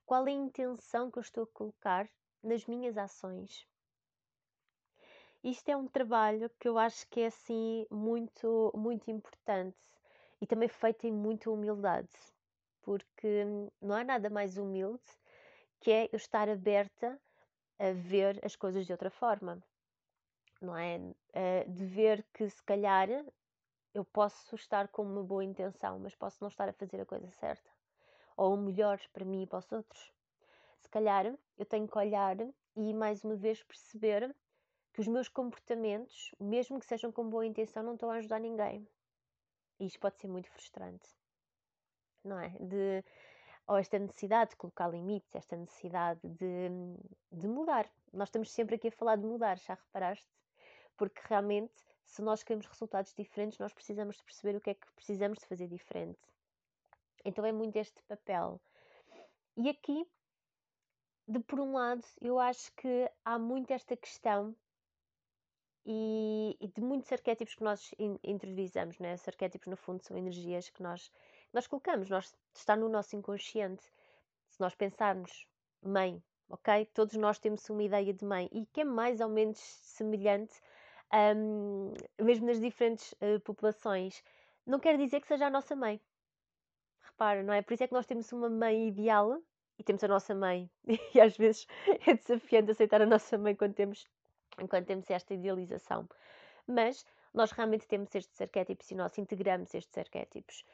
Qual 0.06 0.26
é 0.26 0.30
a 0.30 0.34
intenção 0.34 1.10
que 1.10 1.18
eu 1.18 1.20
estou 1.20 1.44
a 1.44 1.46
colocar 1.46 2.08
nas 2.42 2.64
minhas 2.64 2.96
ações? 2.96 3.66
Isto 5.42 5.68
é 5.68 5.76
um 5.76 5.86
trabalho 5.86 6.50
que 6.58 6.66
eu 6.66 6.78
acho 6.78 7.06
que 7.08 7.20
é 7.20 7.26
assim 7.26 7.86
muito, 7.90 8.72
muito 8.74 9.10
importante 9.10 9.76
e 10.40 10.46
também 10.46 10.68
feito 10.68 11.06
em 11.06 11.12
muita 11.12 11.50
humildade, 11.50 12.08
porque 12.80 13.44
não 13.82 13.94
há 13.94 14.02
nada 14.02 14.30
mais 14.30 14.56
humilde 14.56 15.04
que 15.78 15.90
é 15.90 16.08
eu 16.10 16.16
estar 16.16 16.48
aberta 16.48 17.20
a 17.78 17.92
ver 17.92 18.40
as 18.44 18.56
coisas 18.56 18.86
de 18.86 18.92
outra 18.92 19.10
forma, 19.10 19.62
não 20.60 20.76
é? 20.76 20.98
De 21.66 21.84
ver 21.84 22.24
que 22.32 22.48
se 22.48 22.62
calhar 22.62 23.08
eu 23.92 24.04
posso 24.04 24.54
estar 24.56 24.88
com 24.88 25.02
uma 25.02 25.22
boa 25.22 25.44
intenção, 25.44 25.98
mas 26.00 26.14
posso 26.14 26.38
não 26.40 26.48
estar 26.48 26.68
a 26.68 26.72
fazer 26.72 27.00
a 27.00 27.06
coisa 27.06 27.30
certa. 27.30 27.70
Ou 28.36 28.54
o 28.54 28.56
melhor 28.56 29.00
para 29.12 29.24
mim 29.24 29.42
e 29.42 29.46
para 29.46 29.60
os 29.60 29.70
outros. 29.70 30.12
Se 30.80 30.88
calhar 30.88 31.26
eu 31.56 31.64
tenho 31.64 31.86
que 31.86 31.96
olhar 31.96 32.36
e 32.76 32.92
mais 32.92 33.22
uma 33.22 33.36
vez 33.36 33.62
perceber 33.62 34.34
que 34.92 35.00
os 35.00 35.06
meus 35.06 35.28
comportamentos, 35.28 36.32
mesmo 36.40 36.78
que 36.78 36.86
sejam 36.86 37.12
com 37.12 37.28
boa 37.28 37.46
intenção, 37.46 37.82
não 37.82 37.94
estão 37.94 38.10
a 38.10 38.16
ajudar 38.16 38.40
ninguém. 38.40 38.88
E 39.78 39.86
isto 39.86 39.98
pode 40.00 40.18
ser 40.18 40.28
muito 40.28 40.50
frustrante. 40.50 41.08
Não 42.24 42.38
é? 42.38 42.48
De, 42.60 43.04
ou 43.66 43.76
esta 43.76 43.98
necessidade 43.98 44.50
de 44.50 44.56
colocar 44.56 44.88
limites, 44.88 45.34
esta 45.34 45.56
necessidade 45.56 46.20
de, 46.22 46.68
de 47.32 47.48
mudar. 47.48 47.90
Nós 48.12 48.28
estamos 48.28 48.50
sempre 48.50 48.76
aqui 48.76 48.88
a 48.88 48.92
falar 48.92 49.16
de 49.16 49.24
mudar, 49.24 49.58
já 49.58 49.74
reparaste? 49.74 50.28
Porque 50.96 51.20
realmente 51.24 51.74
se 52.04 52.22
nós 52.22 52.42
queremos 52.42 52.66
resultados 52.66 53.12
diferentes, 53.14 53.58
nós 53.58 53.72
precisamos 53.72 54.16
de 54.16 54.24
perceber 54.24 54.56
o 54.56 54.60
que 54.60 54.70
é 54.70 54.74
que 54.74 54.92
precisamos 54.94 55.38
de 55.38 55.46
fazer 55.46 55.66
diferente. 55.66 56.20
Então 57.24 57.44
é 57.44 57.52
muito 57.52 57.76
este 57.76 58.02
papel. 58.02 58.60
E 59.56 59.68
aqui, 59.68 60.06
de 61.26 61.40
por 61.40 61.58
um 61.58 61.72
lado, 61.72 62.04
eu 62.20 62.38
acho 62.38 62.72
que 62.74 63.10
há 63.24 63.38
muito 63.38 63.72
esta 63.72 63.96
questão 63.96 64.54
e, 65.86 66.56
e 66.60 66.68
de 66.68 66.80
muitos 66.80 67.10
arquétipos 67.12 67.54
que 67.54 67.64
nós 67.64 67.94
in, 67.98 68.18
interiorizamos, 68.22 68.98
né? 68.98 69.14
Os 69.14 69.26
arquétipos, 69.26 69.66
no 69.68 69.76
fundo, 69.76 70.02
são 70.02 70.16
energias 70.16 70.68
que 70.70 70.82
nós, 70.82 71.10
nós 71.54 71.68
colocamos, 71.68 72.10
nós, 72.10 72.34
está 72.52 72.74
no 72.74 72.88
nosso 72.88 73.14
inconsciente. 73.14 73.84
Se 74.48 74.60
nós 74.60 74.74
pensarmos 74.74 75.46
mãe, 75.80 76.22
ok? 76.48 76.86
Todos 76.92 77.14
nós 77.14 77.38
temos 77.38 77.68
uma 77.70 77.82
ideia 77.82 78.12
de 78.12 78.24
mãe 78.24 78.48
e 78.52 78.66
que 78.66 78.80
é 78.80 78.84
mais 78.84 79.20
ou 79.20 79.28
menos 79.28 79.58
semelhante 79.58 80.60
um, 81.36 81.92
mesmo 82.20 82.46
nas 82.46 82.60
diferentes 82.60 83.12
uh, 83.12 83.38
populações, 83.40 84.22
não 84.66 84.80
quer 84.80 84.96
dizer 84.98 85.20
que 85.20 85.28
seja 85.28 85.46
a 85.46 85.50
nossa 85.50 85.76
mãe. 85.76 86.00
Repara, 87.02 87.42
não 87.42 87.54
é? 87.54 87.62
Por 87.62 87.74
isso 87.74 87.84
é 87.84 87.86
que 87.86 87.94
nós 87.94 88.06
temos 88.06 88.32
uma 88.32 88.50
mãe 88.50 88.88
ideal 88.88 89.40
e 89.78 89.84
temos 89.84 90.02
a 90.02 90.08
nossa 90.08 90.34
mãe. 90.34 90.68
E 91.14 91.20
às 91.20 91.36
vezes 91.36 91.66
é 92.06 92.14
desafiante 92.14 92.72
aceitar 92.72 93.00
a 93.00 93.06
nossa 93.06 93.38
mãe 93.38 93.54
quando 93.54 93.74
temos, 93.74 94.08
quando 94.68 94.86
temos 94.86 95.08
esta 95.08 95.34
idealização. 95.34 96.08
Mas 96.66 97.06
nós 97.34 97.50
realmente 97.50 97.86
temos 97.88 98.14
estes 98.14 98.40
arquétipos 98.40 98.90
e 98.90 98.94
nós 98.94 99.18
integramos 99.18 99.74
estes 99.74 99.98
arquétipos. 99.98 100.64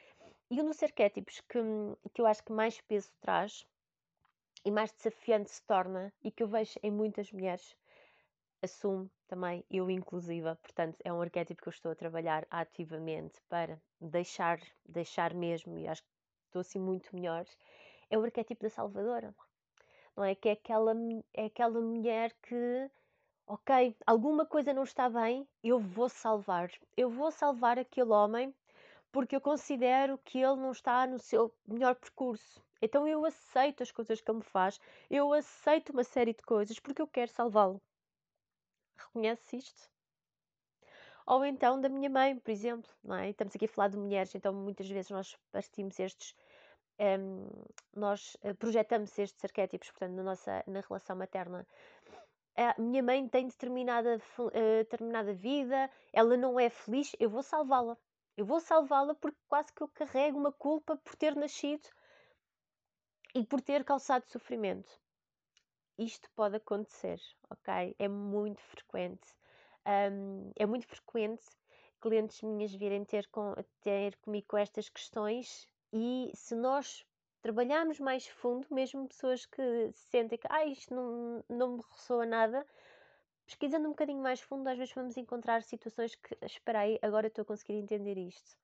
E 0.52 0.60
um 0.60 0.66
dos 0.66 0.82
arquétipos 0.82 1.40
que, 1.42 1.60
que 2.12 2.20
eu 2.20 2.26
acho 2.26 2.42
que 2.42 2.50
mais 2.52 2.80
peso 2.80 3.12
traz 3.20 3.64
e 4.64 4.70
mais 4.72 4.90
desafiante 4.90 5.48
se 5.48 5.62
torna, 5.62 6.12
e 6.24 6.30
que 6.32 6.42
eu 6.42 6.48
vejo 6.48 6.76
em 6.82 6.90
muitas 6.90 7.30
mulheres, 7.30 7.76
assumo 8.60 9.08
também, 9.28 9.64
eu 9.70 9.88
inclusiva, 9.88 10.58
portanto, 10.60 10.96
é 11.04 11.12
um 11.12 11.22
arquétipo 11.22 11.62
que 11.62 11.68
eu 11.68 11.72
estou 11.72 11.92
a 11.92 11.94
trabalhar 11.94 12.48
ativamente 12.50 13.40
para 13.48 13.80
deixar, 14.00 14.58
deixar 14.84 15.32
mesmo, 15.34 15.78
e 15.78 15.86
acho 15.86 16.02
que 16.02 16.08
estou 16.46 16.60
assim 16.60 16.80
muito 16.80 17.14
melhor, 17.14 17.46
é 18.10 18.18
o 18.18 18.24
arquétipo 18.24 18.64
da 18.64 18.70
salvadora, 18.70 19.32
não 20.16 20.24
é? 20.24 20.34
Que 20.34 20.48
é 20.48 20.52
aquela, 20.52 20.92
é 21.32 21.44
aquela 21.44 21.80
mulher 21.80 22.34
que, 22.42 22.90
ok, 23.46 23.96
alguma 24.04 24.44
coisa 24.44 24.74
não 24.74 24.82
está 24.82 25.08
bem, 25.08 25.46
eu 25.62 25.78
vou 25.78 26.08
salvar, 26.08 26.72
eu 26.96 27.08
vou 27.08 27.30
salvar 27.30 27.78
aquele 27.78 28.10
homem 28.10 28.52
porque 29.12 29.36
eu 29.36 29.40
considero 29.40 30.18
que 30.18 30.38
ele 30.38 30.56
não 30.56 30.72
está 30.72 31.06
no 31.06 31.18
seu 31.18 31.54
melhor 31.66 31.94
percurso. 31.94 32.62
Então 32.82 33.06
eu 33.06 33.24
aceito 33.24 33.82
as 33.82 33.90
coisas 33.90 34.20
que 34.20 34.30
ele 34.30 34.38
me 34.38 34.44
faz, 34.44 34.80
eu 35.10 35.32
aceito 35.32 35.90
uma 35.90 36.04
série 36.04 36.32
de 36.34 36.42
coisas 36.42 36.78
porque 36.78 37.02
eu 37.02 37.06
quero 37.06 37.30
salvá-lo 37.30 37.80
reconhece 39.00 39.56
isto? 39.56 39.90
Ou 41.26 41.44
então 41.44 41.80
da 41.80 41.88
minha 41.88 42.10
mãe, 42.10 42.36
por 42.38 42.50
exemplo, 42.50 42.90
não 43.04 43.16
é? 43.16 43.30
Estamos 43.30 43.54
aqui 43.54 43.66
a 43.66 43.68
falar 43.68 43.88
de 43.88 43.96
mulheres, 43.96 44.34
então 44.34 44.52
muitas 44.52 44.88
vezes 44.88 45.10
nós 45.10 45.36
partimos 45.52 45.98
estes, 45.98 46.34
um, 46.98 47.04
ehm, 47.04 47.48
nós 47.94 48.36
eh, 48.42 48.54
projetamos 48.54 49.16
estes 49.18 49.44
arquétipos, 49.44 49.90
portanto, 49.90 50.14
na 50.14 50.22
nossa 50.22 50.64
na 50.66 50.80
relação 50.80 51.16
materna. 51.16 51.66
A 52.56 52.74
minha 52.80 53.02
mãe 53.02 53.28
tem 53.28 53.46
determinada, 53.46 54.20
uh, 54.38 54.50
determinada 54.78 55.32
vida, 55.32 55.90
ela 56.12 56.36
não 56.36 56.58
é 56.58 56.68
feliz, 56.68 57.12
eu 57.18 57.30
vou 57.30 57.42
salvá-la. 57.42 57.96
Eu 58.36 58.46
vou 58.46 58.60
salvá-la 58.60 59.14
porque 59.14 59.38
quase 59.48 59.72
que 59.72 59.82
eu 59.82 59.88
carrego 59.88 60.38
uma 60.38 60.52
culpa 60.52 60.96
por 60.96 61.14
ter 61.16 61.36
nascido 61.36 61.88
e 63.34 63.44
por 63.44 63.60
ter 63.60 63.84
causado 63.84 64.26
sofrimento 64.26 65.00
isto 66.00 66.30
pode 66.34 66.56
acontecer, 66.56 67.20
ok? 67.50 67.94
É 67.98 68.08
muito 68.08 68.60
frequente. 68.62 69.28
Um, 69.86 70.50
é 70.56 70.64
muito 70.64 70.86
frequente 70.86 71.44
clientes 72.00 72.40
minhas 72.40 72.72
virem 72.72 73.04
ter, 73.04 73.26
com, 73.28 73.54
ter 73.82 74.16
comigo 74.16 74.46
com 74.48 74.56
estas 74.56 74.88
questões 74.88 75.66
e 75.92 76.30
se 76.34 76.54
nós 76.54 77.04
trabalharmos 77.42 78.00
mais 78.00 78.26
fundo, 78.26 78.66
mesmo 78.70 79.06
pessoas 79.06 79.44
que 79.44 79.90
sentem 79.92 80.38
que 80.38 80.46
ah, 80.48 80.64
isto 80.64 80.94
não, 80.94 81.44
não 81.48 81.76
me 81.76 81.82
ressoa 81.90 82.24
nada, 82.24 82.66
pesquisando 83.50 83.88
um 83.88 83.90
bocadinho 83.90 84.22
mais 84.22 84.40
fundo, 84.40 84.68
às 84.68 84.78
vezes 84.78 84.94
vamos 84.94 85.16
encontrar 85.16 85.64
situações 85.64 86.14
que, 86.14 86.38
espera 86.42 86.80
aí, 86.80 87.00
agora 87.02 87.26
estou 87.26 87.42
a 87.42 87.44
conseguir 87.44 87.72
entender 87.72 88.16
isto. 88.16 88.56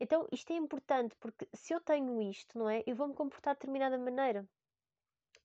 Então, 0.00 0.26
isto 0.32 0.50
é 0.54 0.56
importante 0.56 1.14
porque 1.16 1.46
se 1.52 1.74
eu 1.74 1.80
tenho 1.80 2.22
isto, 2.22 2.58
não 2.58 2.70
é? 2.70 2.82
Eu 2.86 2.96
vou 2.96 3.08
me 3.08 3.14
comportar 3.14 3.54
de 3.54 3.60
determinada 3.60 3.98
maneira 3.98 4.48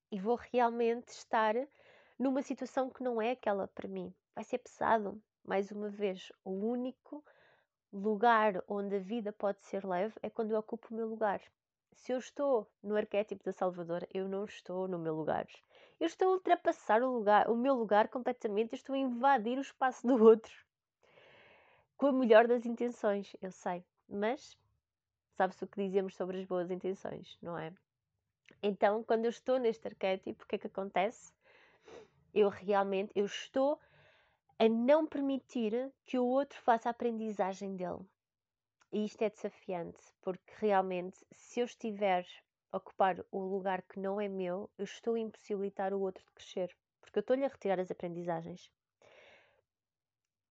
e 0.09 0.17
vou 0.17 0.39
realmente 0.53 1.09
estar 1.09 1.53
numa 2.17 2.41
situação 2.41 2.89
que 2.89 3.03
não 3.03 3.21
é 3.21 3.31
aquela 3.31 3.67
para 3.67 3.89
mim. 3.89 4.13
Vai 4.33 4.45
ser 4.45 4.59
pesado, 4.59 5.21
mais 5.43 5.69
uma 5.69 5.89
vez. 5.89 6.31
O 6.45 6.51
único 6.51 7.21
lugar 7.91 8.63
onde 8.69 8.95
a 8.95 8.99
vida 8.99 9.33
pode 9.33 9.65
ser 9.65 9.85
leve 9.85 10.15
é 10.23 10.29
quando 10.29 10.51
eu 10.51 10.59
ocupo 10.59 10.87
o 10.91 10.95
meu 10.95 11.07
lugar. 11.07 11.41
Se 11.91 12.13
eu 12.13 12.19
estou 12.19 12.71
no 12.81 12.95
arquétipo 12.95 13.43
da 13.43 13.51
Salvadora, 13.51 14.07
eu 14.13 14.29
não 14.29 14.45
estou 14.45 14.87
no 14.87 14.97
meu 14.97 15.13
lugar. 15.13 15.45
Eu 15.99 16.07
estou 16.07 16.29
a 16.29 16.31
ultrapassar 16.33 17.01
o, 17.01 17.11
lugar, 17.11 17.49
o 17.49 17.55
meu 17.55 17.73
lugar 17.73 18.09
completamente, 18.09 18.73
eu 18.73 18.77
estou 18.77 18.95
a 18.95 18.97
invadir 18.97 19.57
o 19.57 19.61
espaço 19.61 20.05
do 20.05 20.21
outro. 20.21 20.53
Com 21.95 22.07
a 22.07 22.11
melhor 22.11 22.47
das 22.47 22.65
intenções, 22.65 23.33
eu 23.41 23.51
sei. 23.51 23.83
Mas 24.07 24.57
sabe-se 25.35 25.63
o 25.63 25.67
que 25.67 25.81
dizemos 25.81 26.15
sobre 26.15 26.39
as 26.39 26.45
boas 26.45 26.69
intenções, 26.69 27.37
não 27.41 27.57
é? 27.57 27.73
Então, 28.61 29.03
quando 29.03 29.25
eu 29.25 29.29
estou 29.29 29.57
neste 29.57 29.87
arquétipo, 29.87 30.43
o 30.43 30.47
que 30.47 30.55
é 30.55 30.59
que 30.59 30.67
acontece? 30.67 31.31
Eu 32.33 32.49
realmente, 32.49 33.11
eu 33.15 33.25
estou 33.25 33.79
a 34.59 34.67
não 34.67 35.05
permitir 35.05 35.93
que 36.05 36.17
o 36.17 36.25
outro 36.25 36.59
faça 36.61 36.89
a 36.89 36.91
aprendizagem 36.91 37.75
dele. 37.75 38.05
E 38.91 39.05
isto 39.05 39.21
é 39.21 39.29
desafiante, 39.29 40.01
porque 40.21 40.53
realmente, 40.57 41.25
se 41.31 41.59
eu 41.59 41.65
estiver 41.65 42.25
ocupar 42.75 43.23
o 43.31 43.39
lugar 43.39 43.81
que 43.83 43.99
não 43.99 44.19
é 44.19 44.27
meu, 44.27 44.69
eu 44.77 44.83
estou 44.83 45.15
a 45.15 45.19
impossibilitar 45.19 45.93
o 45.93 46.01
outro 46.01 46.23
de 46.25 46.31
crescer, 46.33 46.75
porque 46.99 47.17
eu 47.17 47.21
estou-lhe 47.21 47.45
a 47.45 47.47
retirar 47.47 47.79
as 47.79 47.89
aprendizagens. 47.89 48.69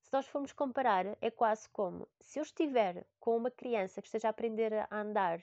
Se 0.00 0.12
nós 0.12 0.26
formos 0.26 0.52
comparar, 0.52 1.19
é 1.21 1.31
quase 1.31 1.69
como 1.69 2.09
se 2.21 2.38
eu 2.38 2.43
estiver 2.43 3.07
com 3.21 3.37
uma 3.37 3.50
criança 3.50 4.00
que 4.00 4.09
esteja 4.09 4.28
a 4.28 4.31
aprender 4.31 4.73
a 4.73 4.88
andar 4.90 5.43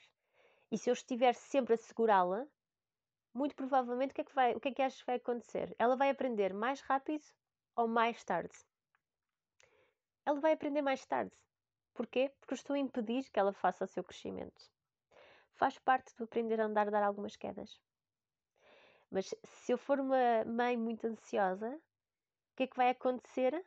e 0.72 0.78
se 0.78 0.90
eu 0.90 0.94
estiver 0.94 1.36
sempre 1.36 1.76
a 1.76 1.78
segurá-la, 1.78 2.48
muito 3.34 3.56
provavelmente 3.56 4.12
o 4.12 4.14
que, 4.16 4.22
é 4.22 4.24
que 4.24 4.34
vai, 4.34 4.56
o 4.56 4.60
que 4.60 4.70
é 4.70 4.74
que 4.74 4.82
achas 4.82 5.00
que 5.00 5.06
vai 5.06 5.18
acontecer? 5.18 5.76
Ela 5.78 5.96
vai 5.96 6.10
aprender 6.10 6.54
mais 6.54 6.82
rápido 6.82 7.26
ou 7.76 7.88
mais 7.88 8.24
tarde? 8.24 8.58
Ela 10.26 10.40
vai 10.40 10.54
aprender 10.54 10.82
mais 10.82 11.06
tarde. 11.06 11.36
Porquê? 11.94 12.32
Porque 12.40 12.54
eu 12.54 12.56
estou 12.56 12.74
a 12.74 12.80
impedir 12.80 13.30
que 13.30 13.40
ela 13.40 13.54
faça 13.54 13.84
o 13.84 13.88
seu 13.88 14.04
crescimento. 14.04 14.72
Faz 15.62 15.77
parte 15.77 16.15
do 16.18 16.24
aprender 16.24 16.60
a 16.60 16.65
andar, 16.65 16.89
dar 16.89 17.03
algumas 17.03 17.36
quedas. 17.36 17.80
Mas 19.12 19.32
se 19.44 19.72
eu 19.72 19.77
for 19.77 20.00
uma 20.00 20.44
mãe 20.44 20.75
muito 20.75 21.06
ansiosa, 21.06 21.70
o 21.70 22.56
que 22.56 22.63
é 22.63 22.68
que 22.68 22.75
vai 22.75 22.89
acontecer? 22.89 23.63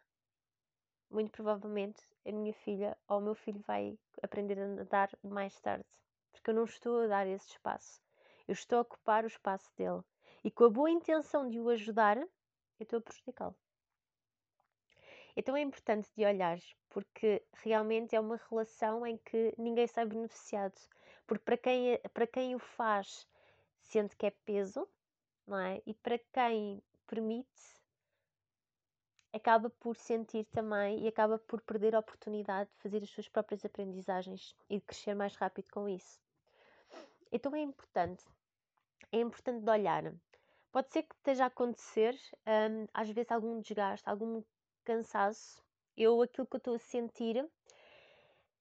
Muito 1.08 1.30
provavelmente 1.30 2.02
a 2.26 2.32
minha 2.32 2.52
filha 2.52 2.98
ou 3.06 3.18
o 3.18 3.22
meu 3.22 3.36
filho 3.36 3.60
vai 3.60 3.96
aprender 4.20 4.58
a 4.58 4.64
andar 4.64 5.08
mais 5.22 5.60
tarde 5.60 5.86
porque 6.32 6.50
eu 6.50 6.54
não 6.54 6.64
estou 6.64 7.02
a 7.02 7.06
dar 7.06 7.28
esse 7.28 7.50
espaço. 7.50 8.02
Eu 8.48 8.54
estou 8.54 8.78
a 8.78 8.82
ocupar 8.82 9.22
o 9.22 9.28
espaço 9.28 9.70
dele. 9.76 10.02
E 10.42 10.50
com 10.50 10.64
a 10.64 10.70
boa 10.70 10.90
intenção 10.90 11.48
de 11.48 11.60
o 11.60 11.68
ajudar, 11.68 12.16
eu 12.16 12.28
estou 12.80 12.98
a 12.98 13.02
prejudicá-lo. 13.02 13.54
Então 15.36 15.56
é 15.56 15.60
importante 15.60 16.10
de 16.16 16.26
olhar, 16.26 16.58
porque 16.90 17.40
realmente 17.62 18.16
é 18.16 18.20
uma 18.20 18.40
relação 18.50 19.06
em 19.06 19.16
que 19.16 19.54
ninguém 19.56 19.86
sai 19.86 20.06
beneficiado. 20.06 20.74
Porque 21.26 21.44
para 21.44 21.56
quem, 21.56 21.98
para 22.12 22.26
quem 22.26 22.54
o 22.54 22.58
faz, 22.58 23.26
sente 23.80 24.16
que 24.16 24.26
é 24.26 24.30
peso, 24.30 24.88
não 25.46 25.58
é? 25.58 25.82
E 25.86 25.94
para 25.94 26.18
quem 26.18 26.82
permite, 27.06 27.48
acaba 29.32 29.68
por 29.68 29.96
sentir 29.96 30.44
também 30.46 31.04
e 31.04 31.08
acaba 31.08 31.38
por 31.38 31.60
perder 31.60 31.94
a 31.94 31.98
oportunidade 31.98 32.70
de 32.70 32.76
fazer 32.76 33.02
as 33.02 33.10
suas 33.10 33.28
próprias 33.28 33.64
aprendizagens 33.64 34.54
e 34.70 34.78
de 34.78 34.84
crescer 34.84 35.14
mais 35.14 35.34
rápido 35.34 35.70
com 35.70 35.88
isso. 35.88 36.20
Então 37.32 37.54
é 37.54 37.60
importante, 37.60 38.24
é 39.10 39.18
importante 39.18 39.64
de 39.64 39.70
olhar. 39.70 40.14
Pode 40.70 40.92
ser 40.92 41.02
que 41.04 41.14
esteja 41.14 41.44
a 41.44 41.46
acontecer, 41.46 42.18
um, 42.46 42.86
às 42.92 43.08
vezes, 43.10 43.30
algum 43.30 43.60
desgaste, 43.60 44.08
algum 44.08 44.42
cansaço. 44.84 45.62
Eu, 45.96 46.20
aquilo 46.20 46.46
que 46.46 46.56
eu 46.56 46.58
estou 46.58 46.74
a 46.74 46.78
sentir, 46.78 47.48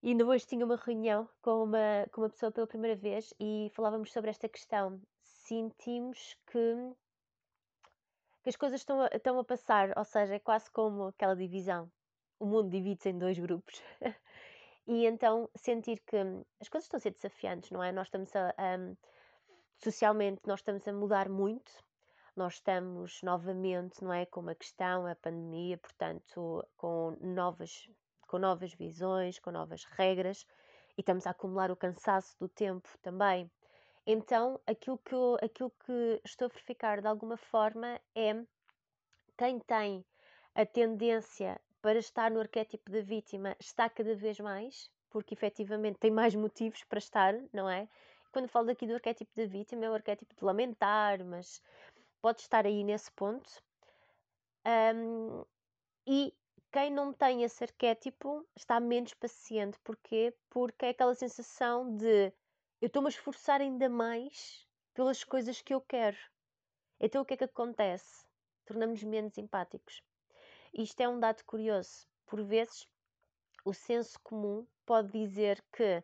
e 0.03 0.09
ainda 0.09 0.25
hoje 0.25 0.45
tinha 0.45 0.65
uma 0.65 0.75
reunião 0.75 1.29
com 1.41 1.63
uma, 1.63 2.05
com 2.11 2.21
uma 2.21 2.29
pessoa 2.29 2.51
pela 2.51 2.67
primeira 2.67 2.93
vez 2.93 3.33
e 3.39 3.71
falávamos 3.73 4.11
sobre 4.11 4.29
esta 4.29 4.49
questão. 4.49 5.01
Sentimos 5.21 6.37
que, 6.45 6.93
que 8.43 8.49
as 8.49 8.57
coisas 8.57 8.81
estão 8.81 8.99
a, 8.99 9.07
estão 9.13 9.39
a 9.39 9.45
passar, 9.45 9.97
ou 9.97 10.03
seja, 10.03 10.35
é 10.35 10.39
quase 10.39 10.69
como 10.71 11.05
aquela 11.05 11.37
divisão. 11.37 11.89
O 12.37 12.45
mundo 12.45 12.69
divide-se 12.69 13.11
em 13.11 13.17
dois 13.17 13.39
grupos. 13.39 13.81
e 14.85 15.05
então 15.05 15.49
sentir 15.55 16.01
que 16.05 16.17
as 16.59 16.67
coisas 16.67 16.85
estão 16.85 16.97
a 16.97 17.01
ser 17.01 17.11
desafiantes, 17.11 17.71
não 17.71 17.81
é? 17.81 17.93
Nós 17.93 18.07
estamos 18.07 18.35
a, 18.35 18.53
um, 18.77 18.97
socialmente 19.77 20.41
nós 20.45 20.59
estamos 20.59 20.85
a 20.85 20.91
mudar 20.91 21.29
muito, 21.29 21.71
nós 22.35 22.55
estamos 22.55 23.21
novamente, 23.23 24.03
não 24.03 24.11
é, 24.11 24.25
com 24.25 24.41
uma 24.41 24.53
questão, 24.55 25.07
a 25.07 25.15
pandemia, 25.15 25.77
portanto, 25.77 26.67
com 26.75 27.17
novas, 27.21 27.87
com 28.33 28.39
novas 28.39 28.73
visões, 28.73 29.37
com 29.37 29.51
novas 29.51 29.83
regras, 29.83 30.43
e 30.97 31.01
estamos 31.01 31.27
a 31.27 31.29
acumular 31.29 31.69
o 31.69 31.75
cansaço 31.75 32.35
do 32.39 32.49
tempo 32.49 32.89
também. 32.99 33.47
Então, 34.07 34.59
aquilo 34.65 34.97
que, 34.97 35.13
eu, 35.13 35.37
aquilo 35.39 35.71
que 35.85 36.19
estou 36.25 36.47
a 36.47 36.49
verificar 36.49 36.99
de 36.99 37.05
alguma 37.05 37.37
forma 37.37 38.01
é 38.15 38.43
quem 39.37 39.59
tem 39.59 40.03
a 40.55 40.65
tendência 40.65 41.61
para 41.79 41.99
estar 41.99 42.31
no 42.31 42.39
arquétipo 42.39 42.89
da 42.89 43.01
vítima 43.01 43.55
está 43.59 43.87
cada 43.87 44.15
vez 44.15 44.39
mais, 44.39 44.89
porque 45.11 45.35
efetivamente 45.35 45.99
tem 45.99 46.09
mais 46.09 46.33
motivos 46.33 46.83
para 46.85 46.97
estar, 46.97 47.35
não 47.53 47.69
é? 47.69 47.87
Quando 48.31 48.47
falo 48.47 48.71
aqui 48.71 48.87
do 48.87 48.95
arquétipo 48.95 49.31
da 49.35 49.45
vítima, 49.45 49.85
é 49.85 49.89
o 49.91 49.93
arquétipo 49.93 50.33
de 50.33 50.43
lamentar, 50.43 51.23
mas 51.23 51.61
pode 52.19 52.41
estar 52.41 52.65
aí 52.65 52.83
nesse 52.83 53.11
ponto. 53.11 53.61
Um, 54.65 55.45
e 56.07 56.33
quem 56.73 56.89
não 56.89 57.13
tem 57.13 57.43
esse 57.43 57.63
arquétipo 57.63 58.43
está 58.55 58.79
menos 58.79 59.13
paciente. 59.13 59.77
Porquê? 59.83 60.33
Porque 60.49 60.87
é 60.87 60.89
aquela 60.89 61.13
sensação 61.13 61.95
de 61.95 62.33
eu 62.81 62.87
estou-me 62.87 63.07
a 63.07 63.11
esforçar 63.11 63.61
ainda 63.61 63.87
mais 63.87 64.67
pelas 64.91 65.23
coisas 65.23 65.61
que 65.61 65.71
eu 65.71 65.79
quero. 65.79 66.17
Então 66.99 67.21
o 67.21 67.25
que 67.25 67.35
é 67.35 67.37
que 67.37 67.43
acontece? 67.43 68.25
Tornamos-nos 68.65 69.03
menos 69.03 69.37
empáticos. 69.37 70.01
Isto 70.73 70.99
é 71.01 71.07
um 71.07 71.19
dado 71.19 71.43
curioso. 71.45 72.07
Por 72.25 72.43
vezes, 72.43 72.89
o 73.63 73.71
senso 73.71 74.19
comum 74.21 74.65
pode 74.83 75.11
dizer 75.11 75.63
que 75.71 76.03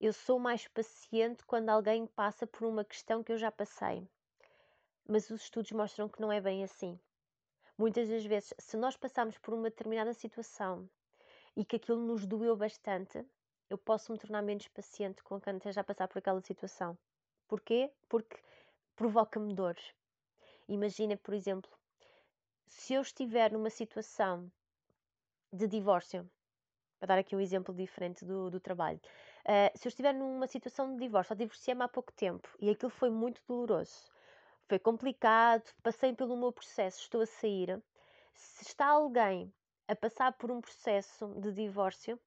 eu 0.00 0.12
sou 0.12 0.40
mais 0.40 0.66
paciente 0.66 1.46
quando 1.46 1.68
alguém 1.68 2.08
passa 2.08 2.44
por 2.44 2.66
uma 2.66 2.84
questão 2.84 3.22
que 3.22 3.30
eu 3.30 3.38
já 3.38 3.52
passei. 3.52 4.04
Mas 5.08 5.30
os 5.30 5.42
estudos 5.42 5.70
mostram 5.70 6.08
que 6.08 6.20
não 6.20 6.32
é 6.32 6.40
bem 6.40 6.64
assim. 6.64 6.98
Muitas 7.78 8.08
das 8.08 8.24
vezes, 8.24 8.54
se 8.58 8.76
nós 8.76 8.96
passarmos 8.96 9.36
por 9.36 9.52
uma 9.52 9.68
determinada 9.68 10.14
situação 10.14 10.88
e 11.54 11.62
que 11.62 11.76
aquilo 11.76 12.00
nos 12.00 12.24
doeu 12.24 12.56
bastante, 12.56 13.22
eu 13.68 13.76
posso 13.76 14.12
me 14.12 14.18
tornar 14.18 14.40
menos 14.40 14.66
paciente 14.68 15.22
com 15.22 15.38
quem 15.38 15.56
esteja 15.56 15.82
a 15.82 15.84
passar 15.84 16.08
por 16.08 16.18
aquela 16.18 16.40
situação. 16.40 16.96
Porquê? 17.46 17.92
Porque 18.08 18.38
provoca-me 18.94 19.52
dores. 19.52 19.94
Imagina, 20.66 21.18
por 21.18 21.34
exemplo, 21.34 21.70
se 22.66 22.94
eu 22.94 23.02
estiver 23.02 23.52
numa 23.52 23.70
situação 23.70 24.50
de 25.52 25.66
divórcio, 25.66 26.28
para 26.98 27.08
dar 27.08 27.18
aqui 27.18 27.36
um 27.36 27.40
exemplo 27.40 27.74
diferente 27.74 28.24
do, 28.24 28.50
do 28.50 28.58
trabalho, 28.58 29.00
uh, 29.44 29.78
se 29.78 29.86
eu 29.86 29.90
estiver 29.90 30.14
numa 30.14 30.46
situação 30.46 30.94
de 30.94 30.98
divórcio, 30.98 31.34
eu 31.34 31.36
divorciei-me 31.36 31.82
há 31.82 31.88
pouco 31.88 32.12
tempo 32.12 32.48
e 32.58 32.70
aquilo 32.70 32.90
foi 32.90 33.10
muito 33.10 33.42
doloroso, 33.46 34.10
foi 34.68 34.78
complicado, 34.78 35.72
passei 35.82 36.12
pelo 36.14 36.36
meu 36.36 36.52
processo, 36.52 37.00
estou 37.00 37.20
a 37.20 37.26
sair. 37.26 37.82
Se 38.34 38.64
está 38.64 38.86
alguém 38.86 39.52
a 39.88 39.94
passar 39.96 40.32
por 40.32 40.50
um 40.50 40.60
processo 40.60 41.26
de 41.40 41.52
divórcio, 41.52 42.18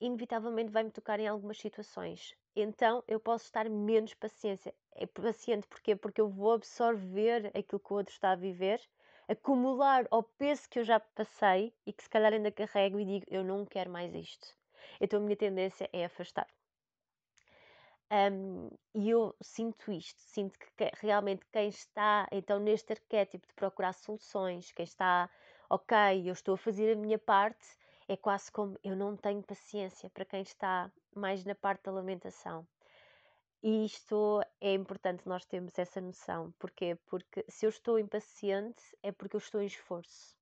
inevitavelmente 0.00 0.70
vai-me 0.70 0.90
tocar 0.90 1.18
em 1.20 1.28
algumas 1.28 1.58
situações. 1.58 2.34
Então 2.54 3.02
eu 3.08 3.18
posso 3.18 3.46
estar 3.46 3.68
menos 3.68 4.14
paciência. 4.14 4.74
É 4.92 5.06
paciente 5.06 5.66
porquê? 5.66 5.96
Porque 5.96 6.20
eu 6.20 6.28
vou 6.28 6.52
absorver 6.52 7.46
aquilo 7.56 7.80
que 7.80 7.92
o 7.92 7.96
outro 7.96 8.12
está 8.12 8.32
a 8.32 8.36
viver 8.36 8.80
acumular 9.28 10.06
ao 10.10 10.22
peso 10.22 10.68
que 10.68 10.78
eu 10.78 10.84
já 10.84 11.00
passei 11.00 11.72
e 11.86 11.92
que 11.92 12.02
se 12.02 12.10
calhar 12.10 12.32
ainda 12.32 12.50
carrego 12.52 13.00
e 13.00 13.04
digo 13.04 13.26
eu 13.28 13.42
não 13.44 13.64
quero 13.64 13.90
mais 13.90 14.14
isto. 14.14 14.46
Então 15.00 15.20
a 15.20 15.22
minha 15.22 15.36
tendência 15.36 15.88
é 15.92 16.04
afastar. 16.04 16.46
Um, 18.12 18.68
e 18.94 19.08
eu 19.08 19.34
sinto 19.40 19.90
isto, 19.90 20.20
sinto 20.20 20.58
que 20.58 20.90
realmente 21.00 21.46
quem 21.50 21.70
está 21.70 22.28
então 22.30 22.60
neste 22.60 22.92
arquétipo 22.92 23.46
de 23.46 23.54
procurar 23.54 23.94
soluções, 23.94 24.70
quem 24.70 24.84
está, 24.84 25.30
ok, 25.70 25.96
eu 26.28 26.34
estou 26.34 26.54
a 26.54 26.58
fazer 26.58 26.92
a 26.92 26.96
minha 26.96 27.18
parte, 27.18 27.66
é 28.06 28.14
quase 28.14 28.52
como 28.52 28.78
eu 28.84 28.94
não 28.94 29.16
tenho 29.16 29.42
paciência 29.42 30.10
para 30.10 30.26
quem 30.26 30.42
está 30.42 30.92
mais 31.14 31.42
na 31.46 31.54
parte 31.54 31.84
da 31.84 31.92
lamentação. 31.92 32.68
E 33.62 33.86
isto 33.86 34.42
é 34.60 34.74
importante 34.74 35.26
nós 35.26 35.46
termos 35.46 35.78
essa 35.78 36.00
noção. 36.00 36.52
Porquê? 36.58 36.98
Porque 37.06 37.42
se 37.48 37.64
eu 37.64 37.70
estou 37.70 37.98
impaciente 37.98 38.82
é 39.02 39.10
porque 39.10 39.36
eu 39.36 39.38
estou 39.38 39.62
em 39.62 39.66
esforço. 39.66 40.41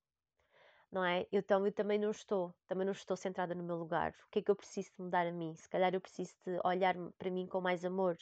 Não 0.91 1.05
é? 1.05 1.25
Eu, 1.31 1.43
também 1.73 1.99
não 1.99 2.11
estou, 2.11 2.53
também 2.67 2.85
não 2.85 2.93
estou 2.93 3.17
centrada 3.17 3.55
no 3.55 3.63
meu 3.63 3.77
lugar. 3.77 4.13
O 4.27 4.31
que 4.31 4.41
é 4.41 4.43
que 4.43 4.51
eu 4.51 4.57
preciso 4.57 4.91
de 4.97 5.03
mudar 5.03 5.27
a 5.27 5.33
mim? 5.33 5.55
Se 5.55 5.69
calhar 5.69 5.95
eu 5.95 6.01
preciso 6.01 6.35
de 6.45 6.59
olhar 6.65 6.97
para 7.17 7.31
mim 7.31 7.47
com 7.47 7.61
mais 7.61 7.85
amor. 7.85 8.17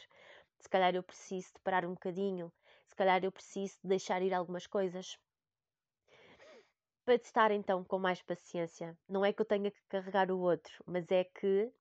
Se 0.59 0.69
calhar 0.69 0.95
eu 0.95 1.03
preciso 1.03 1.49
de 1.55 1.61
parar 1.63 1.87
um 1.87 1.93
bocadinho. 1.95 2.53
Se 2.87 2.95
calhar 2.95 3.25
eu 3.25 3.33
preciso 3.33 3.79
de 3.83 3.89
deixar 3.89 4.21
ir 4.21 4.35
algumas 4.35 4.67
coisas. 4.67 5.19
Para 7.05 7.15
estar 7.15 7.51
então 7.53 7.83
com 7.85 7.99
mais 7.99 8.21
paciência. 8.23 8.99
Não 9.09 9.25
é 9.25 9.33
que 9.33 9.41
eu 9.41 9.47
tenha 9.47 9.71
que 9.71 9.81
carregar 9.89 10.31
o 10.31 10.39
outro, 10.39 10.85
mas 10.87 11.11
é 11.11 11.25
que 11.25 11.73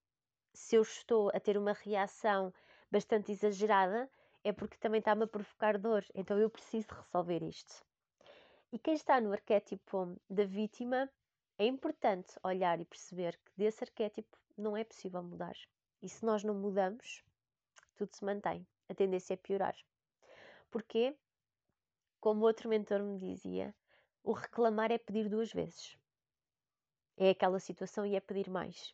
se 0.54 0.78
eu 0.78 0.82
estou 0.82 1.30
a 1.34 1.40
ter 1.40 1.58
uma 1.58 1.74
reação 1.74 2.54
bastante 2.90 3.34
exagerada, 3.34 4.10
é 4.42 4.54
porque 4.54 4.78
também 4.78 5.00
está-me 5.00 5.24
a 5.24 5.28
provocar 5.28 5.78
dor. 5.78 6.06
Então 6.16 6.40
eu 6.40 6.50
preciso 6.50 6.88
resolver 6.94 7.44
isto. 7.44 7.86
E 8.72 8.78
quem 8.78 8.94
está 8.96 9.22
no 9.22 9.32
arquétipo 9.32 10.18
da 10.30 10.44
vítima, 10.44 11.10
é 11.58 11.66
importante 11.66 12.38
olhar 12.44 12.80
e 12.80 12.86
perceber 12.86 13.38
que 13.38 13.52
desse 13.56 13.84
arquétipo 13.84 14.38
não 14.58 14.76
é 14.76 14.84
possível 14.84 15.24
mudar. 15.24 15.56
E 16.02 16.10
se 16.10 16.26
nós 16.26 16.44
não 16.44 16.54
mudamos, 16.54 17.24
tudo 17.96 18.14
se 18.14 18.24
mantém. 18.24 18.68
A 18.90 18.94
tendência 18.94 19.34
é 19.34 19.38
piorar. 19.38 19.76
Porquê? 20.70 21.16
Como 22.20 22.46
outro 22.46 22.70
mentor 22.70 23.02
me 23.02 23.18
dizia, 23.18 23.74
o 24.24 24.34
reclamar 24.34 24.92
é 24.92 24.98
pedir 24.98 25.30
duas 25.30 25.52
vezes. 25.52 25.98
É 27.16 27.30
aquela 27.30 27.60
situação 27.60 28.06
e 28.06 28.16
é 28.16 28.20
pedir 28.20 28.50
mais. 28.50 28.94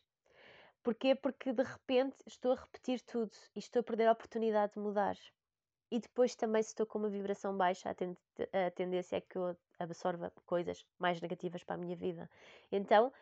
Porquê? 0.82 1.14
Porque 1.14 1.52
de 1.52 1.62
repente 1.62 2.16
estou 2.26 2.52
a 2.52 2.56
repetir 2.56 3.00
tudo 3.00 3.32
e 3.54 3.58
estou 3.58 3.80
a 3.80 3.82
perder 3.82 4.06
a 4.06 4.12
oportunidade 4.12 4.74
de 4.74 4.78
mudar. 4.78 5.16
E 5.94 6.00
depois 6.00 6.34
também, 6.34 6.60
se 6.60 6.70
estou 6.70 6.84
com 6.86 6.98
uma 6.98 7.08
vibração 7.08 7.56
baixa, 7.56 7.88
a, 7.88 8.66
a 8.66 8.70
tendência 8.72 9.14
é 9.14 9.20
que 9.20 9.38
eu 9.38 9.56
absorva 9.78 10.32
coisas 10.44 10.84
mais 10.98 11.20
negativas 11.20 11.62
para 11.62 11.76
a 11.76 11.78
minha 11.78 11.94
vida. 11.94 12.28
Então, 12.72 13.12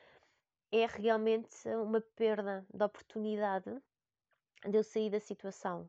é 0.73 0.87
realmente 0.87 1.69
uma 1.69 2.01
perda 2.01 2.65
de 2.73 2.83
oportunidade 2.83 3.71
de 4.67 4.75
eu 4.75 4.83
sair 4.83 5.11
da 5.11 5.21
situação. 5.21 5.87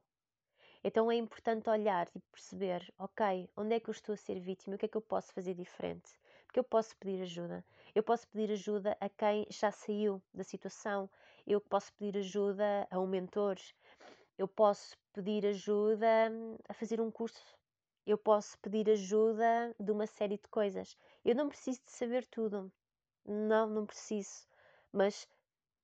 Então 0.83 1.09
é 1.09 1.15
importante 1.15 1.69
olhar 1.69 2.09
e 2.13 2.19
perceber, 2.19 2.93
ok, 2.99 3.49
onde 3.55 3.75
é 3.75 3.79
que 3.79 3.89
eu 3.89 3.93
estou 3.93 4.11
a 4.11 4.17
ser 4.17 4.37
vítima, 4.41 4.75
o 4.75 4.77
que 4.77 4.85
é 4.85 4.89
que 4.89 4.97
eu 4.97 5.01
posso 5.01 5.31
fazer 5.31 5.53
diferente? 5.53 6.11
Porque 6.45 6.59
eu 6.59 6.65
posso 6.65 6.97
pedir 6.97 7.21
ajuda. 7.21 7.63
Eu 7.95 8.03
posso 8.03 8.27
pedir 8.27 8.51
ajuda 8.51 8.97
a 8.99 9.07
quem 9.07 9.47
já 9.49 9.71
saiu 9.71 10.21
da 10.33 10.43
situação. 10.43 11.09
Eu 11.47 11.61
posso 11.61 11.93
pedir 11.93 12.17
ajuda 12.19 12.85
a 12.91 12.99
um 12.99 13.07
mentor. 13.07 13.55
Eu 14.43 14.47
posso 14.49 14.97
pedir 15.13 15.45
ajuda 15.45 16.29
hum, 16.29 16.57
a 16.67 16.73
fazer 16.73 16.99
um 16.99 17.09
curso. 17.09 17.57
Eu 18.05 18.17
posso 18.17 18.59
pedir 18.59 18.89
ajuda 18.89 19.73
de 19.79 19.89
uma 19.89 20.05
série 20.05 20.37
de 20.37 20.49
coisas. 20.49 20.97
Eu 21.23 21.33
não 21.33 21.47
preciso 21.47 21.79
de 21.85 21.91
saber 21.91 22.25
tudo. 22.25 22.69
Não, 23.25 23.69
não 23.69 23.85
preciso. 23.85 24.45
Mas 24.91 25.25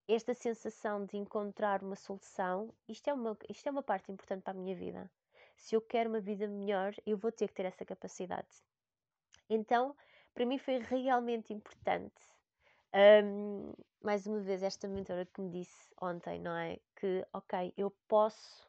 esta 0.10 0.34
sensação 0.34 1.06
de 1.06 1.16
encontrar 1.16 1.82
uma 1.82 1.96
solução, 1.96 2.74
isto 2.86 3.10
é 3.10 3.14
uma, 3.14 3.38
isto 3.48 3.66
é 3.66 3.72
uma 3.72 3.82
parte 3.82 4.12
importante 4.12 4.44
para 4.44 4.52
a 4.52 4.62
minha 4.62 4.76
vida. 4.76 5.10
Se 5.56 5.74
eu 5.74 5.80
quero 5.80 6.10
uma 6.10 6.20
vida 6.20 6.46
melhor, 6.46 6.94
eu 7.06 7.16
vou 7.16 7.32
ter 7.32 7.48
que 7.48 7.54
ter 7.54 7.66
essa 7.66 7.86
capacidade. 7.86 8.62
Então, 9.50 9.96
para 10.34 10.46
mim 10.46 10.58
foi 10.58 10.80
realmente 10.80 11.54
importante. 11.54 12.22
Um, 12.94 13.72
mais 14.02 14.26
uma 14.26 14.40
vez, 14.40 14.64
esta 14.64 14.88
mentora 14.88 15.26
que 15.26 15.42
me 15.42 15.50
disse 15.52 15.88
ontem, 16.02 16.40
não 16.40 16.56
é? 16.56 16.80
Que, 16.96 17.26
ok, 17.34 17.74
eu 17.78 17.92
posso, 18.08 18.68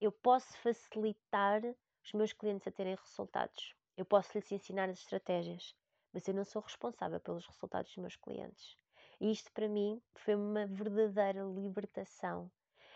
eu 0.00 0.12
posso 0.12 0.56
facilitar 0.58 1.62
os 2.04 2.12
meus 2.12 2.32
clientes 2.32 2.66
a 2.68 2.70
terem 2.70 2.94
resultados. 2.94 3.74
Eu 3.96 4.04
posso 4.04 4.30
lhes 4.36 4.50
ensinar 4.52 4.88
as 4.88 4.98
estratégias, 4.98 5.74
mas 6.12 6.26
eu 6.28 6.34
não 6.34 6.44
sou 6.44 6.62
responsável 6.62 7.18
pelos 7.20 7.46
resultados 7.46 7.90
dos 7.90 7.98
meus 7.98 8.16
clientes. 8.16 8.76
E 9.20 9.30
isto 9.30 9.52
para 9.52 9.68
mim 9.68 10.00
foi 10.14 10.34
uma 10.34 10.66
verdadeira 10.66 11.42
libertação 11.42 12.50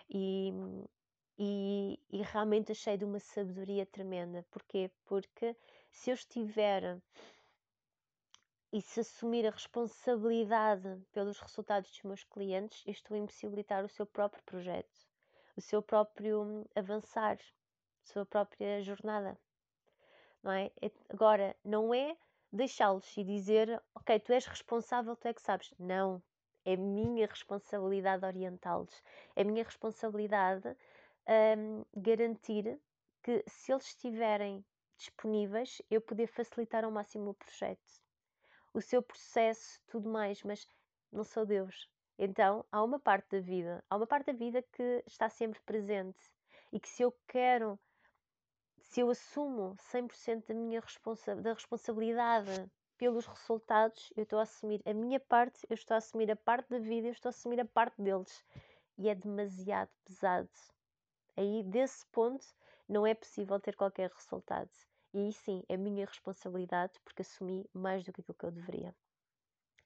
e, 0.09 0.53
e, 1.39 2.01
e 2.11 2.23
realmente 2.23 2.73
achei 2.73 2.97
de 2.97 3.05
uma 3.05 3.19
sabedoria 3.19 3.85
tremenda. 3.85 4.47
Porquê? 4.51 4.91
Porque 5.05 5.55
se 5.91 6.11
eu 6.11 6.15
estiver 6.15 6.99
e 8.75 8.83
se 8.83 8.99
assumir 8.99 9.47
a 9.47 9.53
responsabilidade 9.53 11.01
pelos 11.13 11.39
resultados 11.39 11.89
dos 11.93 12.03
meus 12.03 12.25
clientes, 12.25 12.83
eu 12.85 12.91
estou 12.91 13.15
a 13.15 13.19
impossibilitar 13.21 13.85
o 13.85 13.89
seu 13.89 14.05
próprio 14.05 14.43
projeto, 14.43 15.07
o 15.57 15.61
seu 15.61 15.81
próprio 15.81 16.43
hum, 16.43 16.65
avançar, 16.75 17.37
a 17.37 18.07
sua 18.13 18.27
própria 18.27 18.83
jornada. 18.83 19.39
Não 20.43 20.51
é? 20.51 20.73
Agora, 21.09 21.55
não 21.65 21.95
é 21.95 22.17
deixá-los 22.53 23.17
e 23.17 23.23
dizer, 23.23 23.81
ok, 23.95 24.19
tu 24.19 24.33
és 24.33 24.45
responsável, 24.45 25.15
tu 25.15 25.29
é 25.29 25.33
que 25.33 25.41
sabes. 25.41 25.73
Não, 25.79 26.21
é 26.65 26.75
minha 26.75 27.29
responsabilidade 27.29 28.27
orientá-los. 28.27 29.01
É 29.37 29.45
minha 29.45 29.63
responsabilidade 29.63 30.77
um, 31.57 31.85
garantir 31.95 32.77
que 33.23 33.45
se 33.47 33.71
eles 33.71 33.87
estiverem 33.87 34.65
disponíveis, 34.97 35.81
eu 35.89 36.01
poder 36.01 36.27
facilitar 36.27 36.85
ao 36.85 36.91
máximo 36.91 37.31
o 37.31 37.35
projeto. 37.35 38.04
O 38.75 38.81
seu 38.81 39.01
processo, 39.03 39.81
tudo 39.87 40.11
mais, 40.11 40.43
mas 40.43 40.69
não 41.11 41.25
sou 41.25 41.47
Deus. 41.47 41.89
Então, 42.19 42.65
há 42.71 42.83
uma 42.83 42.99
parte 42.99 43.31
da 43.31 43.41
vida, 43.41 43.83
há 43.89 43.97
uma 43.97 44.07
parte 44.07 44.27
da 44.27 44.33
vida 44.33 44.61
que 44.61 45.03
está 45.07 45.31
sempre 45.31 45.61
presente 45.63 46.21
e 46.71 46.79
que 46.79 46.89
se 46.89 47.03
eu 47.03 47.13
quero 47.27 47.79
se 48.85 49.01
eu 49.01 49.11
assumo 49.11 49.75
100% 49.93 50.47
da 50.47 50.55
minha 50.55 50.81
responsa 50.81 51.35
da 51.35 51.53
responsabilidade 51.53 52.71
pelos 52.97 53.27
resultados, 53.27 54.13
eu 54.17 54.23
estou 54.23 54.39
a 54.39 54.43
assumir 54.43 54.81
a 54.85 54.95
minha 54.95 55.19
parte, 55.19 55.67
eu 55.69 55.75
estou 55.75 55.95
a 55.95 55.99
assumir 55.99 56.31
a 56.31 56.37
parte 56.37 56.69
da 56.69 56.79
vida, 56.79 57.09
eu 57.09 57.13
estou 57.13 57.29
a 57.29 57.31
assumir 57.31 57.59
a 57.61 57.65
parte 57.65 58.01
deles. 58.01 58.45
E 58.97 59.09
é 59.09 59.15
demasiado 59.15 59.91
pesado. 60.05 60.49
Aí, 61.37 61.65
desse 61.65 62.07
ponto, 62.13 62.47
não 62.89 63.05
é 63.05 63.15
possível 63.15 63.59
ter 63.59 63.75
qualquer 63.75 64.11
resultado. 64.11 64.71
E 65.17 65.33
sim, 65.33 65.63
é 65.69 65.77
minha 65.77 66.05
responsabilidade 66.05 66.99
porque 67.05 67.23
assumi 67.23 67.65
mais 67.73 68.03
do 68.03 68.13
que 68.13 68.21
aquilo 68.21 68.37
que 68.37 68.45
eu 68.47 68.51
deveria. 68.51 68.93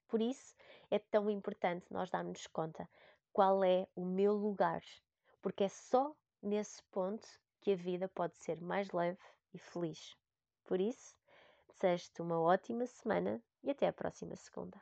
Por 0.08 0.22
isso, 0.22 0.56
é 0.90 0.98
tão 0.98 1.28
importante 1.28 1.92
nós 1.92 2.08
darmos 2.08 2.46
conta 2.46 2.88
qual 3.30 3.62
é 3.62 3.86
o 3.94 4.06
meu 4.06 4.32
lugar, 4.32 4.82
porque 5.42 5.64
é 5.64 5.68
só 5.68 6.16
nesse 6.42 6.82
ponto 6.84 7.28
que 7.60 7.72
a 7.72 7.76
vida 7.76 8.08
pode 8.08 8.38
ser 8.38 8.58
mais 8.62 8.90
leve 8.90 9.18
e 9.52 9.58
feliz. 9.58 10.16
Por 10.64 10.80
isso, 10.80 11.14
desejo-te 11.68 12.22
uma 12.22 12.40
ótima 12.40 12.86
semana 12.86 13.42
e 13.62 13.70
até 13.70 13.86
a 13.86 13.92
próxima 13.92 14.34
segunda. 14.34 14.80